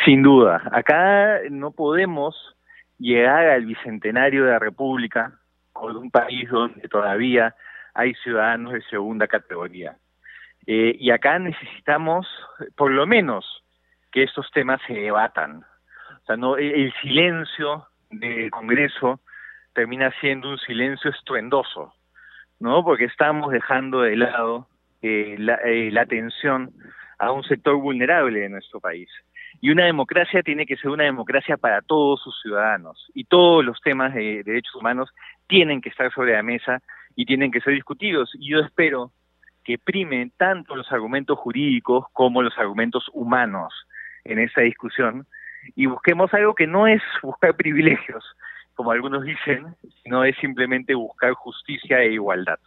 [0.06, 0.62] Sin duda.
[0.72, 2.36] Acá no podemos
[2.98, 5.34] llegar al bicentenario de la República
[5.72, 7.56] con un país donde todavía
[7.94, 9.98] hay ciudadanos de segunda categoría.
[10.66, 12.28] Eh, y acá necesitamos,
[12.76, 13.64] por lo menos,
[14.12, 15.64] que estos temas se debatan.
[16.22, 19.20] O sea, no el silencio del Congreso
[19.74, 21.94] termina siendo un silencio estruendoso,
[22.60, 22.84] ¿no?
[22.84, 24.68] Porque estamos dejando de lado
[25.02, 26.72] eh, la, eh, la atención
[27.20, 29.10] a un sector vulnerable de nuestro país.
[29.64, 33.10] Y una democracia tiene que ser una democracia para todos sus ciudadanos.
[33.14, 35.10] Y todos los temas de, derechos humanos
[35.48, 36.82] tienen que estar sobre la mesa
[37.16, 38.30] y tienen que ser discutidos.
[38.34, 39.14] Y yo espero
[39.64, 43.74] que primen tanto los argumentos jurídicos como los argumentos humanos
[44.26, 45.26] en esta discusión
[45.78, 48.26] y busquemos algo que no es buscar privilegios,
[48.74, 52.60] como algunos dicen, sino es simplemente buscar justicia e igualdad.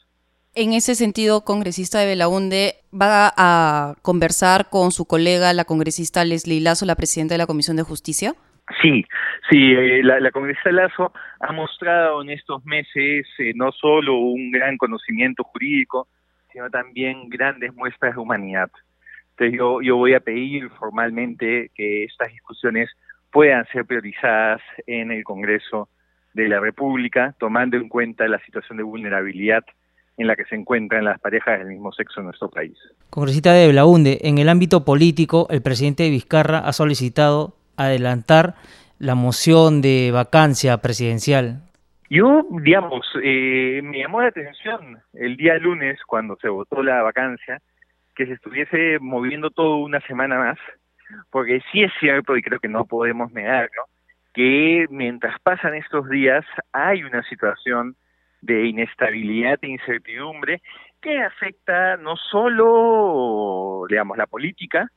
[0.58, 6.62] En ese sentido, congresista de Belaunde, ¿va a conversar con su colega, la congresista Leslie
[6.62, 8.32] Lazo, la presidenta de la Comisión de Justicia?
[8.80, 9.04] Sí,
[9.50, 14.50] sí, eh, la, la congresista Lazo ha mostrado en estos meses eh, no solo un
[14.50, 16.08] gran conocimiento jurídico,
[16.50, 18.70] sino también grandes muestras de humanidad.
[19.32, 22.88] Entonces yo, yo voy a pedir formalmente que estas discusiones
[23.30, 25.90] puedan ser priorizadas en el Congreso
[26.32, 29.62] de la República, tomando en cuenta la situación de vulnerabilidad
[30.16, 32.76] en la que se encuentran las parejas del mismo sexo en nuestro país.
[33.10, 38.54] Congresista de Blaunde, en el ámbito político, el presidente Vizcarra ha solicitado adelantar
[38.98, 41.60] la moción de vacancia presidencial.
[42.08, 47.60] Yo, digamos, eh, me llamó la atención el día lunes cuando se votó la vacancia
[48.14, 50.58] que se estuviese moviendo todo una semana más,
[51.30, 53.84] porque sí es cierto y creo que no podemos negarlo,
[54.32, 57.96] que mientras pasan estos días hay una situación
[58.40, 60.62] de inestabilidad e incertidumbre
[61.00, 64.90] que afecta no solo, digamos, la política,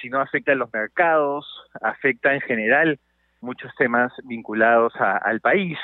[0.00, 1.46] sino afecta a los mercados,
[1.80, 2.98] afecta en general
[3.40, 5.78] muchos temas vinculados al país,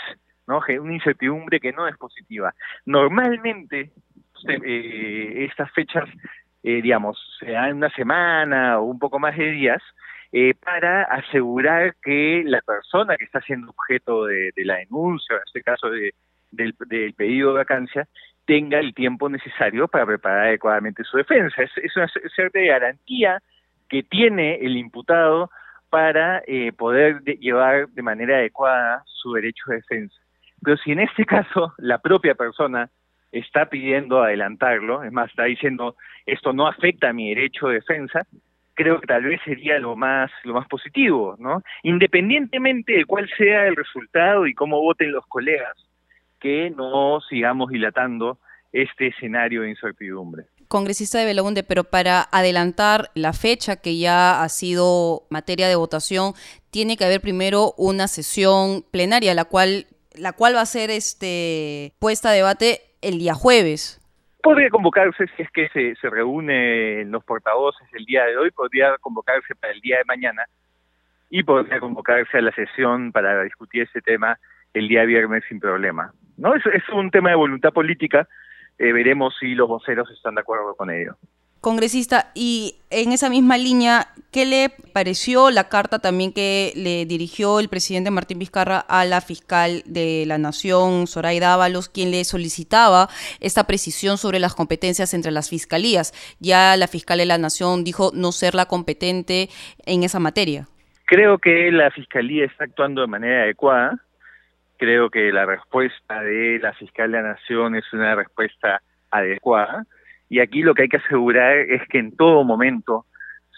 [0.46, 0.60] ¿no?
[0.80, 2.54] Una incertidumbre que no es positiva.
[2.84, 3.92] Normalmente,
[4.48, 6.08] eh, estas fechas,
[6.62, 9.82] eh, digamos, se dan una semana o un poco más de días,
[10.34, 15.62] eh, para asegurar que la persona que está siendo objeto de, la denuncia, en este
[15.62, 16.14] caso de,
[16.52, 16.74] del,
[17.14, 18.08] pedido de vacancia,
[18.44, 21.62] tenga el tiempo necesario para preparar adecuadamente su defensa.
[21.62, 23.42] Es, es una cierta garantía
[23.88, 25.50] que tiene el imputado
[25.90, 30.16] para eh, poder llevar de manera adecuada su derecho de defensa.
[30.64, 32.88] Pero si en este caso la propia persona
[33.30, 38.20] está pidiendo adelantarlo, es más, está diciendo esto no afecta a mi derecho de defensa,
[38.72, 41.62] creo que tal vez sería lo más lo más positivo, ¿no?
[41.82, 45.76] Independientemente de cuál sea el resultado y cómo voten los colegas,
[46.42, 48.38] que no sigamos dilatando
[48.72, 54.48] este escenario de incertidumbre congresista de Belaunde, pero para adelantar la fecha que ya ha
[54.48, 56.32] sido materia de votación,
[56.70, 59.84] tiene que haber primero una sesión plenaria, la cual,
[60.14, 64.00] la cual va a ser este, puesta a debate el día jueves.
[64.42, 68.96] Podría convocarse, si es que se, se reúnen los portavoces el día de hoy, podría
[69.02, 70.46] convocarse para el día de mañana
[71.28, 74.38] y podría convocarse a la sesión para discutir ese tema
[74.72, 76.14] el día viernes sin problema.
[76.42, 76.54] ¿No?
[76.54, 78.28] Es, es un tema de voluntad política
[78.78, 81.16] eh, veremos si los voceros están de acuerdo con ello.
[81.60, 87.60] Congresista, y en esa misma línea, ¿qué le pareció la carta también que le dirigió
[87.60, 93.06] el presidente Martín Vizcarra a la fiscal de la Nación, Zoraida Ábalos, quien le solicitaba
[93.38, 96.12] esta precisión sobre las competencias entre las fiscalías?
[96.40, 99.48] Ya la fiscal de la Nación dijo no ser la competente
[99.86, 100.66] en esa materia.
[101.04, 104.02] Creo que la fiscalía está actuando de manera adecuada
[104.82, 109.86] creo que la respuesta de la fiscal de la Nación es una respuesta adecuada.
[110.28, 113.06] Y aquí lo que hay que asegurar es que en todo momento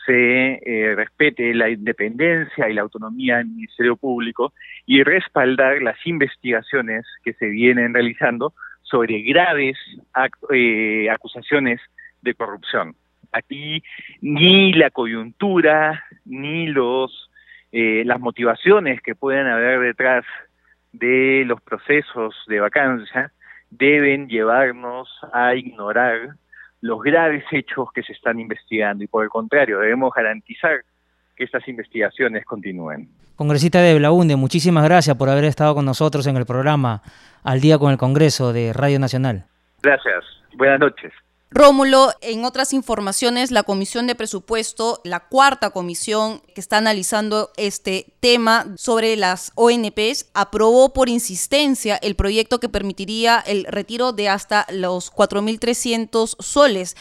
[0.05, 4.53] se eh, respete la independencia y la autonomía del Ministerio Público
[4.85, 8.53] y respaldar las investigaciones que se vienen realizando
[8.83, 9.79] sobre graves
[10.53, 11.81] eh, acusaciones
[12.21, 12.97] de corrupción.
[13.33, 13.83] Aquí
[14.21, 17.31] ni la coyuntura ni los
[17.73, 20.27] eh, las motivaciones que puedan haber detrás
[20.95, 23.33] de los procesos de vacancia
[23.71, 26.37] deben llevarnos a ignorar
[26.81, 30.85] los graves hechos que se están investigando y por el contrario debemos garantizar
[31.37, 33.09] que estas investigaciones continúen.
[33.35, 37.03] Congresista de Blaunde, muchísimas gracias por haber estado con nosotros en el programa
[37.43, 39.47] Al Día con el Congreso de Radio Nacional.
[39.83, 40.25] Gracias.
[40.57, 41.13] Buenas noches.
[41.51, 48.13] Rómulo, en otras informaciones, la Comisión de Presupuesto, la cuarta comisión que está analizando este
[48.19, 54.67] tema sobre las ONPs, aprobó por insistencia el proyecto que permitiría el retiro de hasta
[54.71, 56.97] los 4.300 soles.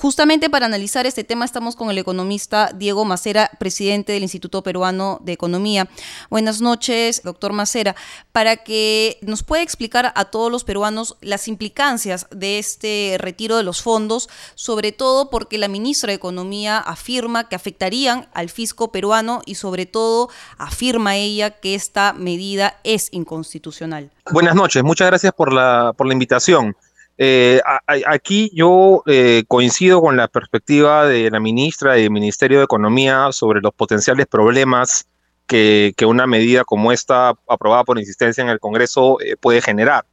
[0.00, 5.18] Justamente para analizar este tema estamos con el economista Diego Macera, presidente del Instituto Peruano
[5.24, 5.88] de Economía.
[6.30, 7.96] Buenas noches, doctor Macera,
[8.30, 13.64] para que nos pueda explicar a todos los peruanos las implicancias de este retiro de
[13.64, 19.42] los fondos, sobre todo porque la ministra de Economía afirma que afectarían al fisco peruano
[19.46, 20.28] y sobre todo
[20.58, 24.12] afirma ella que esta medida es inconstitucional.
[24.30, 26.76] Buenas noches, muchas gracias por la, por la invitación.
[27.20, 27.60] Eh,
[28.06, 33.32] aquí yo eh, coincido con la perspectiva de la ministra y del Ministerio de Economía
[33.32, 35.08] sobre los potenciales problemas
[35.48, 40.04] que, una medida como esta, aprobada por insistencia en el Congreso, eh, puede generar.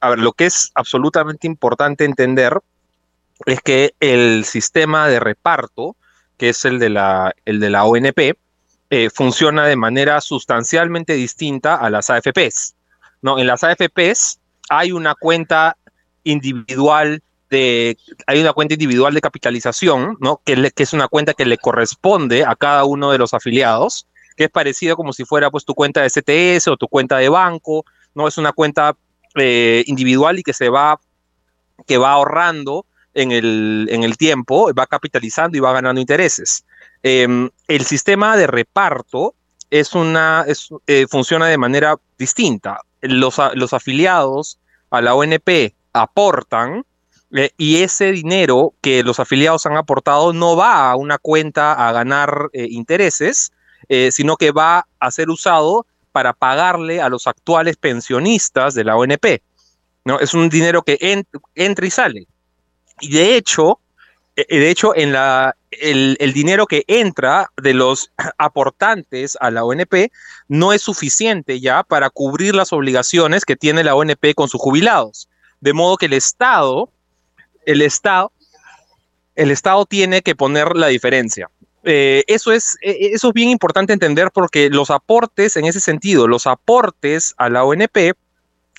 [0.00, 2.60] a ver, lo que es absolutamente importante entender
[3.46, 5.96] es que el sistema de reparto,
[6.36, 8.36] que es el de la, el de la ONP,
[9.12, 12.76] funciona de manera sustancialmente distinta a las AFPs.
[13.22, 13.40] ¿no?
[13.40, 14.38] En las AFPs
[14.68, 15.76] hay una cuenta
[16.24, 17.96] individual de,
[18.26, 20.40] hay una cuenta individual de capitalización, ¿no?
[20.44, 24.06] Que, que es una cuenta que le corresponde a cada uno de los afiliados
[24.36, 27.28] que es parecido como si fuera pues tu cuenta de CTS o tu cuenta de
[27.28, 28.96] banco, no es una cuenta
[29.36, 31.00] eh, individual y que se va,
[31.86, 36.64] que va ahorrando en el, en el tiempo, va capitalizando y va ganando intereses.
[37.02, 39.34] Em, el sistema de reparto
[39.70, 40.44] es una,
[40.86, 42.80] eh, funciona de manera distinta.
[43.00, 44.58] Los, los afiliados
[44.90, 46.84] a la ONP aportan
[47.32, 51.92] eh, y ese dinero que los afiliados han aportado no va a una cuenta a
[51.92, 53.52] ganar eh, intereses,
[53.88, 58.96] eh, sino que va a ser usado para pagarle a los actuales pensionistas de la
[58.96, 59.42] ONP.
[60.04, 60.20] ¿no?
[60.20, 61.24] Es un dinero que
[61.54, 62.26] entra y sale.
[63.00, 63.80] Y de hecho,
[64.36, 70.12] de hecho en la, el, el, dinero que entra de los aportantes a la ONP
[70.46, 75.28] no es suficiente ya para cubrir las obligaciones que tiene la ONP con sus jubilados.
[75.64, 76.90] De modo que el Estado
[77.64, 78.32] el Estado,
[79.34, 81.50] el Estado tiene que poner la diferencia.
[81.84, 85.80] Eh, eso, es, e, e, eso es bien importante entender porque los aportes, en ese
[85.80, 88.12] sentido, los aportes a la ONP,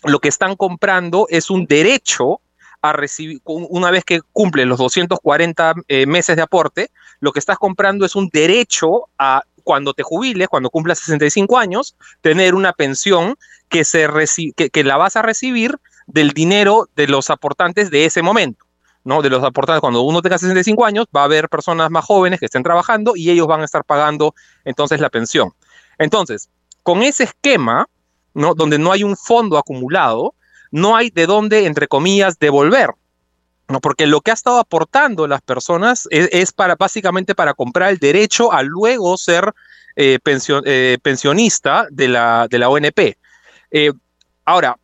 [0.03, 2.39] lo que están comprando es un derecho
[2.81, 7.57] a recibir, una vez que cumple los 240 eh, meses de aporte, lo que estás
[7.57, 13.35] comprando es un derecho a, cuando te jubiles, cuando cumplas 65 años, tener una pensión
[13.69, 14.07] que, se
[14.53, 18.65] que la vas a recibir del dinero de los aportantes de ese momento.
[19.03, 19.21] ¿no?
[19.21, 22.45] De los aportantes, cuando uno tenga 65 años, va a haber personas más jóvenes que
[22.45, 24.33] estén trabajando y ellos van a estar pagando
[24.65, 25.53] entonces la pensión.
[25.97, 26.49] Entonces,
[26.83, 27.87] con ese esquema,
[28.33, 28.53] ¿no?
[28.53, 30.33] Donde no hay un fondo acumulado,
[30.71, 32.89] no hay de dónde, entre comillas, devolver.
[33.67, 33.79] ¿no?
[33.79, 38.51] Porque lo que ha estado aportando las personas es, para, básicamente para comprar el derecho
[38.51, 39.53] a luego ser
[39.95, 43.17] eh, eh, pensionista de la, de la ONP.
[43.71, 43.93] Eh,
[44.43, 44.77] ahora,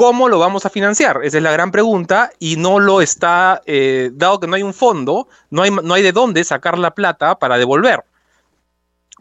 [0.00, 1.20] ¿Cómo lo vamos a financiar?
[1.24, 4.72] Esa es la gran pregunta y no lo está, eh, dado que no hay un
[4.72, 8.02] fondo, no hay, no hay de dónde sacar la plata para devolver.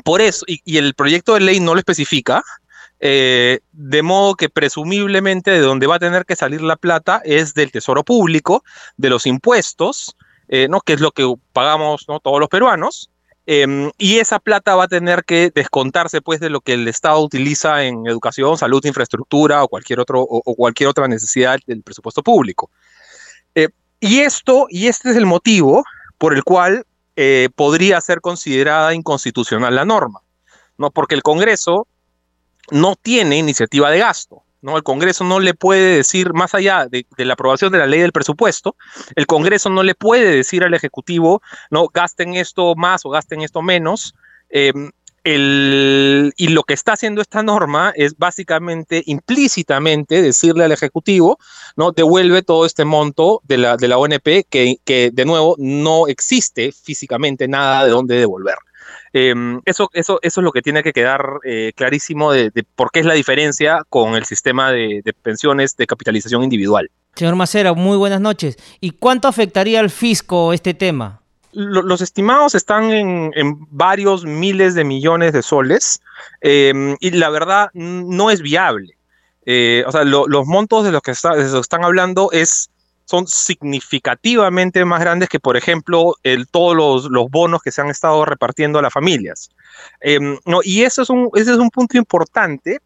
[0.05, 2.45] Por eso, y, el proyecto de ley no lo especifica,
[3.01, 7.53] eh, de modo que presumiblemente de donde va a tener que salir la plata es
[7.53, 8.63] del tesoro público,
[8.95, 10.15] de los impuestos,
[10.47, 10.80] eh, ¿no?
[10.80, 12.21] que es lo que pagamos ¿no?
[12.21, 13.09] todos los peruanos,
[13.52, 17.20] Em, y esa plata va a tener que descontarse pues de lo que el Estado
[17.20, 22.70] utiliza en educación, salud, infraestructura o cualquier, otro, o, cualquier otra necesidad del presupuesto público.
[23.56, 23.70] Eh,
[24.00, 25.84] y esto, y este es el motivo
[26.20, 26.86] por el cual
[27.16, 30.22] eh, podría ser considerada inconstitucional la norma,
[30.78, 30.91] ¿no?
[30.91, 31.88] Porque el Congreso
[32.70, 34.43] no tiene iniciativa de gasto.
[34.62, 34.78] ¿No?
[34.78, 38.12] El Congreso no le puede decir, más allá de, la aprobación de la ley del
[38.12, 38.76] presupuesto,
[39.16, 43.62] el Congreso no le puede decir al Ejecutivo, no, gasten esto más o gasten esto
[43.62, 44.14] menos.
[44.49, 44.91] Em,
[45.26, 51.38] y lo que está haciendo esta norma es básicamente, implícitamente, decirle al Ejecutivo,
[51.76, 51.91] ¿no?
[51.91, 56.72] Devuelve todo este monto de la, de la ONP que, que, de nuevo, no existe
[56.72, 58.55] físicamente nada de dónde devolver.
[59.14, 62.99] Em, eso, eso, eso es lo que tiene que quedar eh, clarísimo de, por qué
[62.99, 66.89] es la diferencia con el sistema de, pensiones de capitalización individual.
[67.16, 68.57] Señor Macera, muy buenas noches.
[68.80, 71.22] ¿Y cuánto afectaría al fisco este tema?
[71.51, 75.99] los estimados están en, varios miles de millones de soles
[76.41, 78.95] em, y la verdad no es viable.
[79.47, 82.70] Eh, o sea, los montos de los que está, de los que están hablando es
[83.10, 86.14] son significativamente más grandes que, por ejemplo,
[86.51, 89.49] todos los, los, bonos que se han estado repartiendo a las familias.
[89.99, 92.80] Em, no, y eso es un, ese es un punto importante,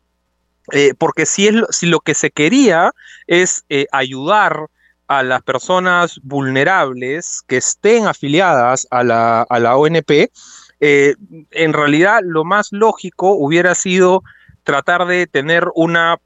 [0.72, 2.94] eh, porque si, es, si lo que se quería
[3.28, 4.68] es eh, ayudar
[5.08, 10.32] a las personas vulnerables que estén afiliadas a la, a la ONP,
[10.80, 11.16] eh,
[11.52, 14.24] en realidad lo más lógico hubiera sido
[14.64, 16.18] tratar de tener una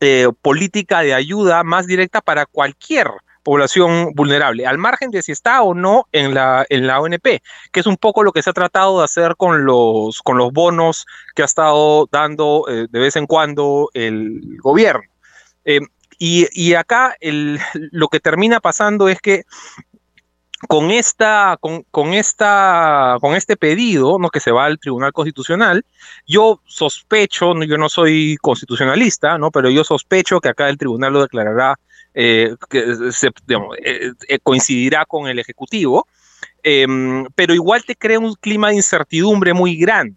[0.00, 3.08] eh, política de ayuda más directa para cualquier
[3.44, 7.80] población vulnerable, al margen de si está o no en la, en la ONP, que
[7.80, 11.06] es un poco lo que se ha tratado de hacer con los, con los bonos
[11.36, 15.04] que ha estado dando eh, de vez en cuando el gobierno.
[15.64, 15.80] Eh,
[16.18, 19.44] y, y, acá el, lo que termina pasando es que
[20.66, 24.28] con esta, con, esta, con este pedido, ¿no?
[24.30, 25.84] que se va al Tribunal Constitucional,
[26.26, 29.50] yo sospecho, yo no soy constitucionalista, ¿no?
[29.50, 31.78] pero yo sospecho que acá el tribunal lo declarará,
[32.14, 36.06] eh, que se, eh, eh, coincidirá con el Ejecutivo,
[36.62, 40.16] em, pero igual te crea un clima de incertidumbre muy grande.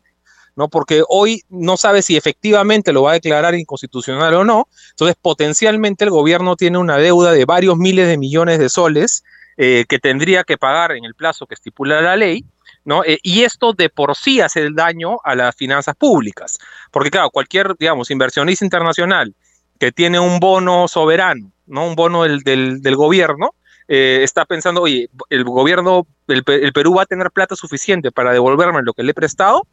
[0.55, 0.69] ¿no?
[0.69, 4.67] Porque hoy no sabe si efectivamente lo va a declarar inconstitucional o no.
[4.89, 9.23] Entonces, potencialmente el gobierno tiene una deuda de varios miles de millones de soles
[9.57, 12.45] eh, que tendría que pagar en el plazo que estipula la ley,
[12.85, 13.03] ¿no?
[13.03, 16.59] Eh, y esto de por sí hace daño a las finanzas públicas,
[16.91, 19.33] porque claro, cualquier, digamos, inversionista internacional
[19.79, 21.87] que tiene un bono soberano, ¿no?
[21.87, 23.55] Un bono del, del, gobierno,
[23.87, 28.83] eh, está pensando, oye, el gobierno, el, Perú va a tener plata suficiente para devolverme
[28.83, 29.67] lo que le he prestado,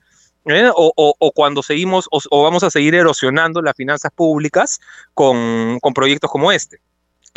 [0.47, 0.71] ¿eh?
[0.75, 4.81] o, cuando seguimos o, vamos a seguir erosionando las finanzas públicas
[5.13, 6.81] con, con proyectos como este.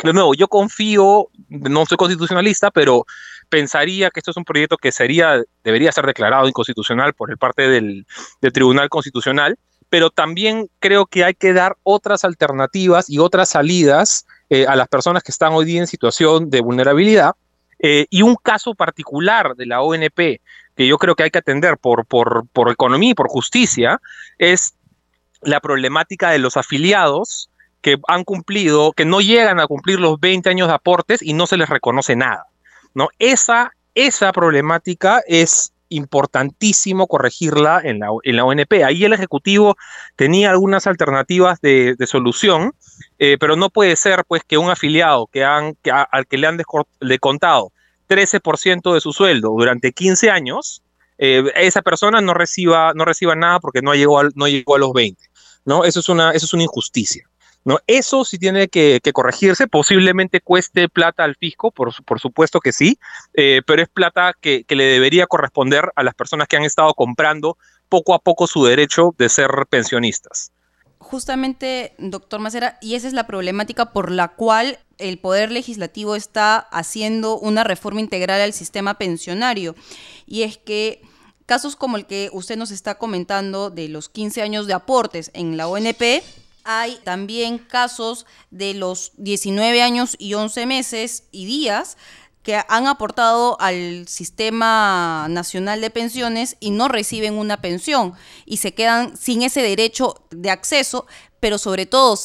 [0.02, 3.04] De nuevo, yo confío, no soy constitucionalista, pero
[3.48, 8.06] pensaría que esto es un proyecto que sería, debería ser declarado inconstitucional por parte del,
[8.52, 9.58] Tribunal Constitucional,
[9.90, 14.86] pero también creo que hay que dar otras alternativas y otras salidas eh, a las
[14.86, 17.34] personas que están hoy día en situación de vulnerabilidad.
[17.80, 20.40] Eh, y un caso particular de la ONP
[20.76, 22.06] que yo creo que hay que atender por
[22.70, 24.00] economía y por justicia
[24.38, 24.74] es
[25.42, 27.50] la problemática de los afiliados
[27.80, 31.46] que han cumplido, que no llegan a cumplir los 20 años de aportes y no
[31.46, 32.46] se les reconoce nada.
[32.94, 33.08] ¿no?
[33.18, 38.84] Esa, esa problemática es importantísimo corregirla en la, en la ONP.
[38.84, 39.76] Ahí el Ejecutivo
[40.16, 42.72] tenía algunas alternativas de, solución,
[43.18, 46.46] eh, pero no puede ser pues que un afiliado que han, que al que le
[46.46, 46.58] han
[47.00, 47.72] descontado
[48.08, 50.82] 13% de su sueldo durante 15 años,
[51.18, 54.92] eh, esa persona no reciba, no reciba nada porque no llegó, no llegó a los
[54.92, 55.22] 20.
[55.64, 55.84] ¿no?
[55.84, 57.27] Eso, es una, eso es una injusticia.
[57.68, 57.80] ¿No?
[57.86, 62.98] Eso sí tiene que, corregirse, posiblemente cueste plata al fisco, por, por supuesto que sí,
[63.34, 67.58] eh, pero es plata que, le debería corresponder a las personas que han estado comprando
[67.90, 70.50] poco a poco su derecho de ser pensionistas.
[70.96, 76.56] Justamente, doctor Macera, y esa es la problemática por la cual el Poder Legislativo está
[76.56, 79.74] haciendo una reforma integral al sistema pensionario.
[80.26, 81.02] Y es que
[81.44, 85.58] casos como el que usted nos está comentando de los 15 años de aportes en
[85.58, 86.22] la ONP,
[86.64, 91.96] hay también casos de los 19 años y 11 meses y días
[92.42, 98.14] que han aportado al sistema nacional de pensiones y no reciben una pensión
[98.46, 101.06] y se quedan sin ese derecho de acceso,
[101.40, 102.18] pero sobre todo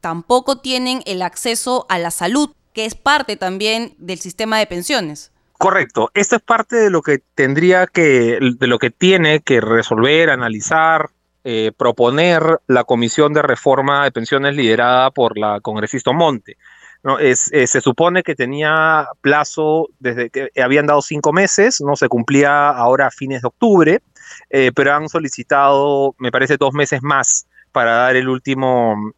[0.00, 5.30] tampoco tienen el acceso a la salud, que es parte también del sistema de pensiones.
[5.58, 10.30] Correcto, esto es parte de lo que tendría que, de lo que tiene que resolver,
[10.30, 11.10] analizar,
[11.50, 16.58] eh, proponer la comisión de reforma de pensiones liderada por la congresista Monte.
[17.02, 17.18] ¿no?
[17.18, 22.10] Es, eh, se supone que tenía plazo desde que habían dado cinco meses, no se
[22.10, 24.02] cumplía ahora a fines de octubre,
[24.50, 29.14] eh, pero han solicitado, me parece, dos meses más para dar el último,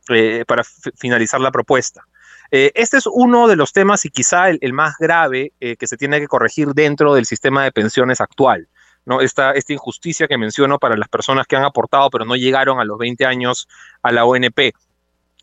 [0.46, 0.62] para
[0.98, 2.04] finalizar la propuesta.
[2.52, 6.28] este es uno de los temas y quizá el más grave que se tiene que
[6.28, 8.68] corregir dentro del sistema de pensiones actual.
[9.10, 9.20] ¿No?
[9.20, 12.84] Esta, esta injusticia que menciono para las personas que han aportado pero no llegaron a
[12.84, 13.68] los 20 años
[14.02, 14.72] a la ONP.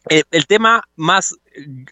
[0.09, 1.35] el tema más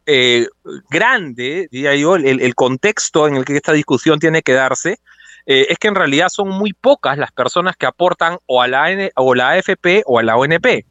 [0.06, 0.48] eh,
[0.90, 5.00] grande, diría yo, el, contexto en el que esta discusión tiene que darse,
[5.46, 9.12] eh, es que en realidad son muy pocas las personas que aportan o a la,
[9.16, 10.86] o la AFP o a la ONP.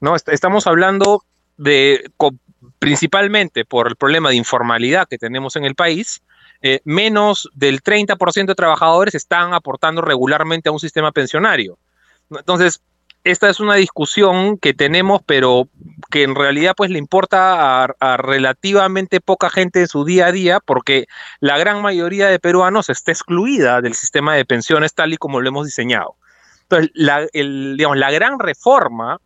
[0.00, 0.16] ¿no?
[0.16, 1.22] Estamos hablando
[1.56, 2.10] de,
[2.80, 6.22] principalmente por el problema de informalidad que tenemos en el país,
[6.66, 11.76] eh, menos del 30% de trabajadores están aportando regularmente a un sistema pensionario.
[12.30, 12.80] Entonces,
[13.22, 15.68] esta es una discusión que tenemos, pero
[16.10, 20.58] que en realidad pues le importa a, relativamente poca gente en su día a día,
[20.58, 21.04] porque
[21.38, 25.48] la gran mayoría de peruanos está excluida del sistema de pensiones tal y como lo
[25.50, 26.16] hemos diseñado.
[26.62, 29.18] Entonces, la, digamos, la gran reforma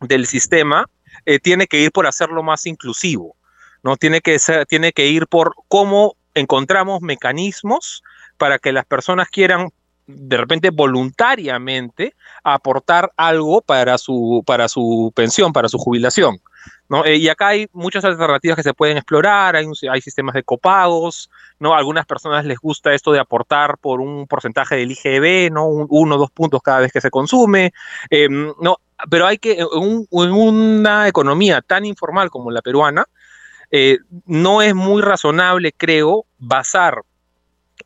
[0.00, 0.88] del sistema
[1.26, 3.36] eh, tiene que ir por hacerlo más inclusivo,
[3.82, 3.98] ¿no?
[3.98, 8.02] Tiene que, ser, tiene que ir por cómo encontramos mecanismos
[8.36, 9.70] para que las personas quieran
[10.06, 16.40] de repente voluntariamente aportar algo para su, para su pensión, para su jubilación.
[16.88, 17.04] ¿no?
[17.04, 21.30] Eh, y acá hay muchas alternativas que se pueden explorar, hay, hay sistemas de copagos,
[21.58, 21.74] ¿no?
[21.74, 25.66] algunas personas les gusta esto de aportar por un porcentaje del IGB, ¿no?
[25.66, 27.72] uno o dos puntos cada vez que se consume,
[28.10, 28.78] em, ¿no?
[29.08, 33.06] pero hay que, en una economía tan informal como la peruana,
[33.70, 37.02] eh, no es muy razonable, creo, basar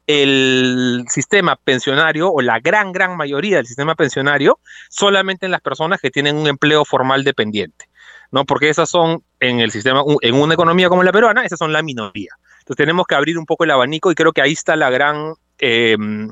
[0.06, 4.58] el sistema pensionario o la gran, gran mayoría del sistema pensionario
[4.88, 7.86] solamente en las personas que tienen un empleo formal dependiente,
[8.30, 8.44] ¿no?
[8.44, 11.82] Porque esas son en el sistema, en una economía como la peruana, esas son la
[11.82, 12.32] minoría.
[12.58, 15.34] Entonces tenemos que abrir un poco el abanico y creo que ahí está la gran,
[15.58, 16.30] em,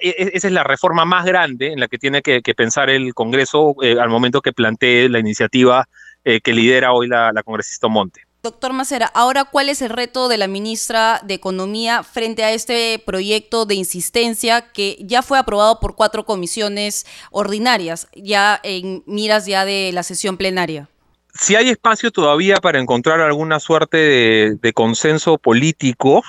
[0.00, 3.14] e, e, esa es la reforma más grande en la que tiene que, pensar el
[3.14, 5.88] Congreso eh, al momento que plantee la iniciativa
[6.24, 8.22] eh, que lidera hoy la congresista Monte.
[8.42, 12.98] Doctor Macera, ahora, ¿cuál es el reto de la ministra de Economía frente a este
[13.04, 19.66] proyecto de insistencia que ya fue aprobado por cuatro comisiones ordinarias, ya en miras ya
[19.66, 20.88] de la sesión plenaria?
[21.34, 26.22] Si hay espacio todavía para encontrar alguna suerte de, consenso político,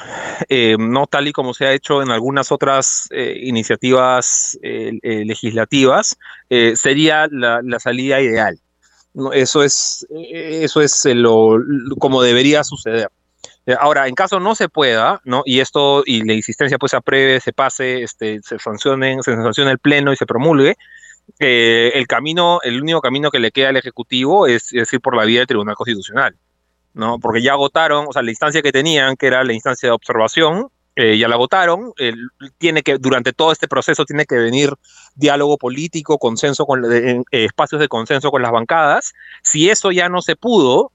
[0.50, 6.18] eh, no tal y como se ha hecho en algunas otras eh, iniciativas eh, legislativas,
[6.76, 8.60] sería la salida ideal
[9.34, 11.58] eso es, eso es lo,
[12.00, 13.10] como debería suceder.
[13.66, 15.44] Eh, ahora, en caso no se pueda, ¿no?
[15.46, 19.72] Y esto, y la insistencia pues se apruebe, se pase, este, se sancionen, se sancione
[19.72, 20.78] el pleno y se promulgue,
[21.40, 25.16] eh, el camino, el único camino que le queda al Ejecutivo es, es, ir por
[25.16, 26.36] la vía del Tribunal Constitucional,
[26.94, 27.20] ¿no?
[27.20, 30.70] Porque ya agotaron, o sea, la instancia que tenían, que era la instancia de observación,
[31.02, 31.94] eh, ya la votaron,
[32.60, 34.72] tiene que, durante todo este proceso tiene que venir
[35.16, 39.14] diálogo político, consenso con eh, espacios de consenso con las bancadas.
[39.42, 40.92] Si eso ya no se pudo,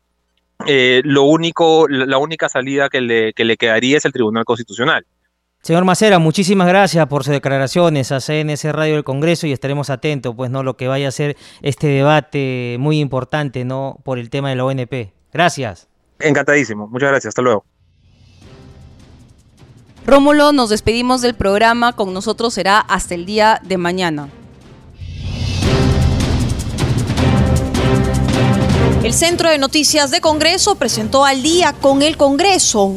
[0.65, 5.05] eh, lo único, la única salida que le, que le quedaría es el Tribunal Constitucional.
[5.63, 10.37] Señor Macera, muchísimas gracias por sus declaraciones a CNS Radio del Congreso y estaremos atentos,
[10.37, 10.63] pues, ¿no?
[10.63, 13.99] Lo que vaya a ser este debate muy importante, ¿no?
[14.05, 15.13] Por el tema de la ONP.
[15.33, 15.89] Gracias.
[16.21, 16.87] Encantadísimo.
[16.87, 17.31] Muchas gracias.
[17.31, 17.65] Hasta luego.
[20.07, 21.93] Rómulo, nos despedimos del programa.
[21.93, 24.29] Con nosotros será hasta el día de mañana.
[29.03, 32.97] El Centro de Noticias de Congreso presentó al día con el Congreso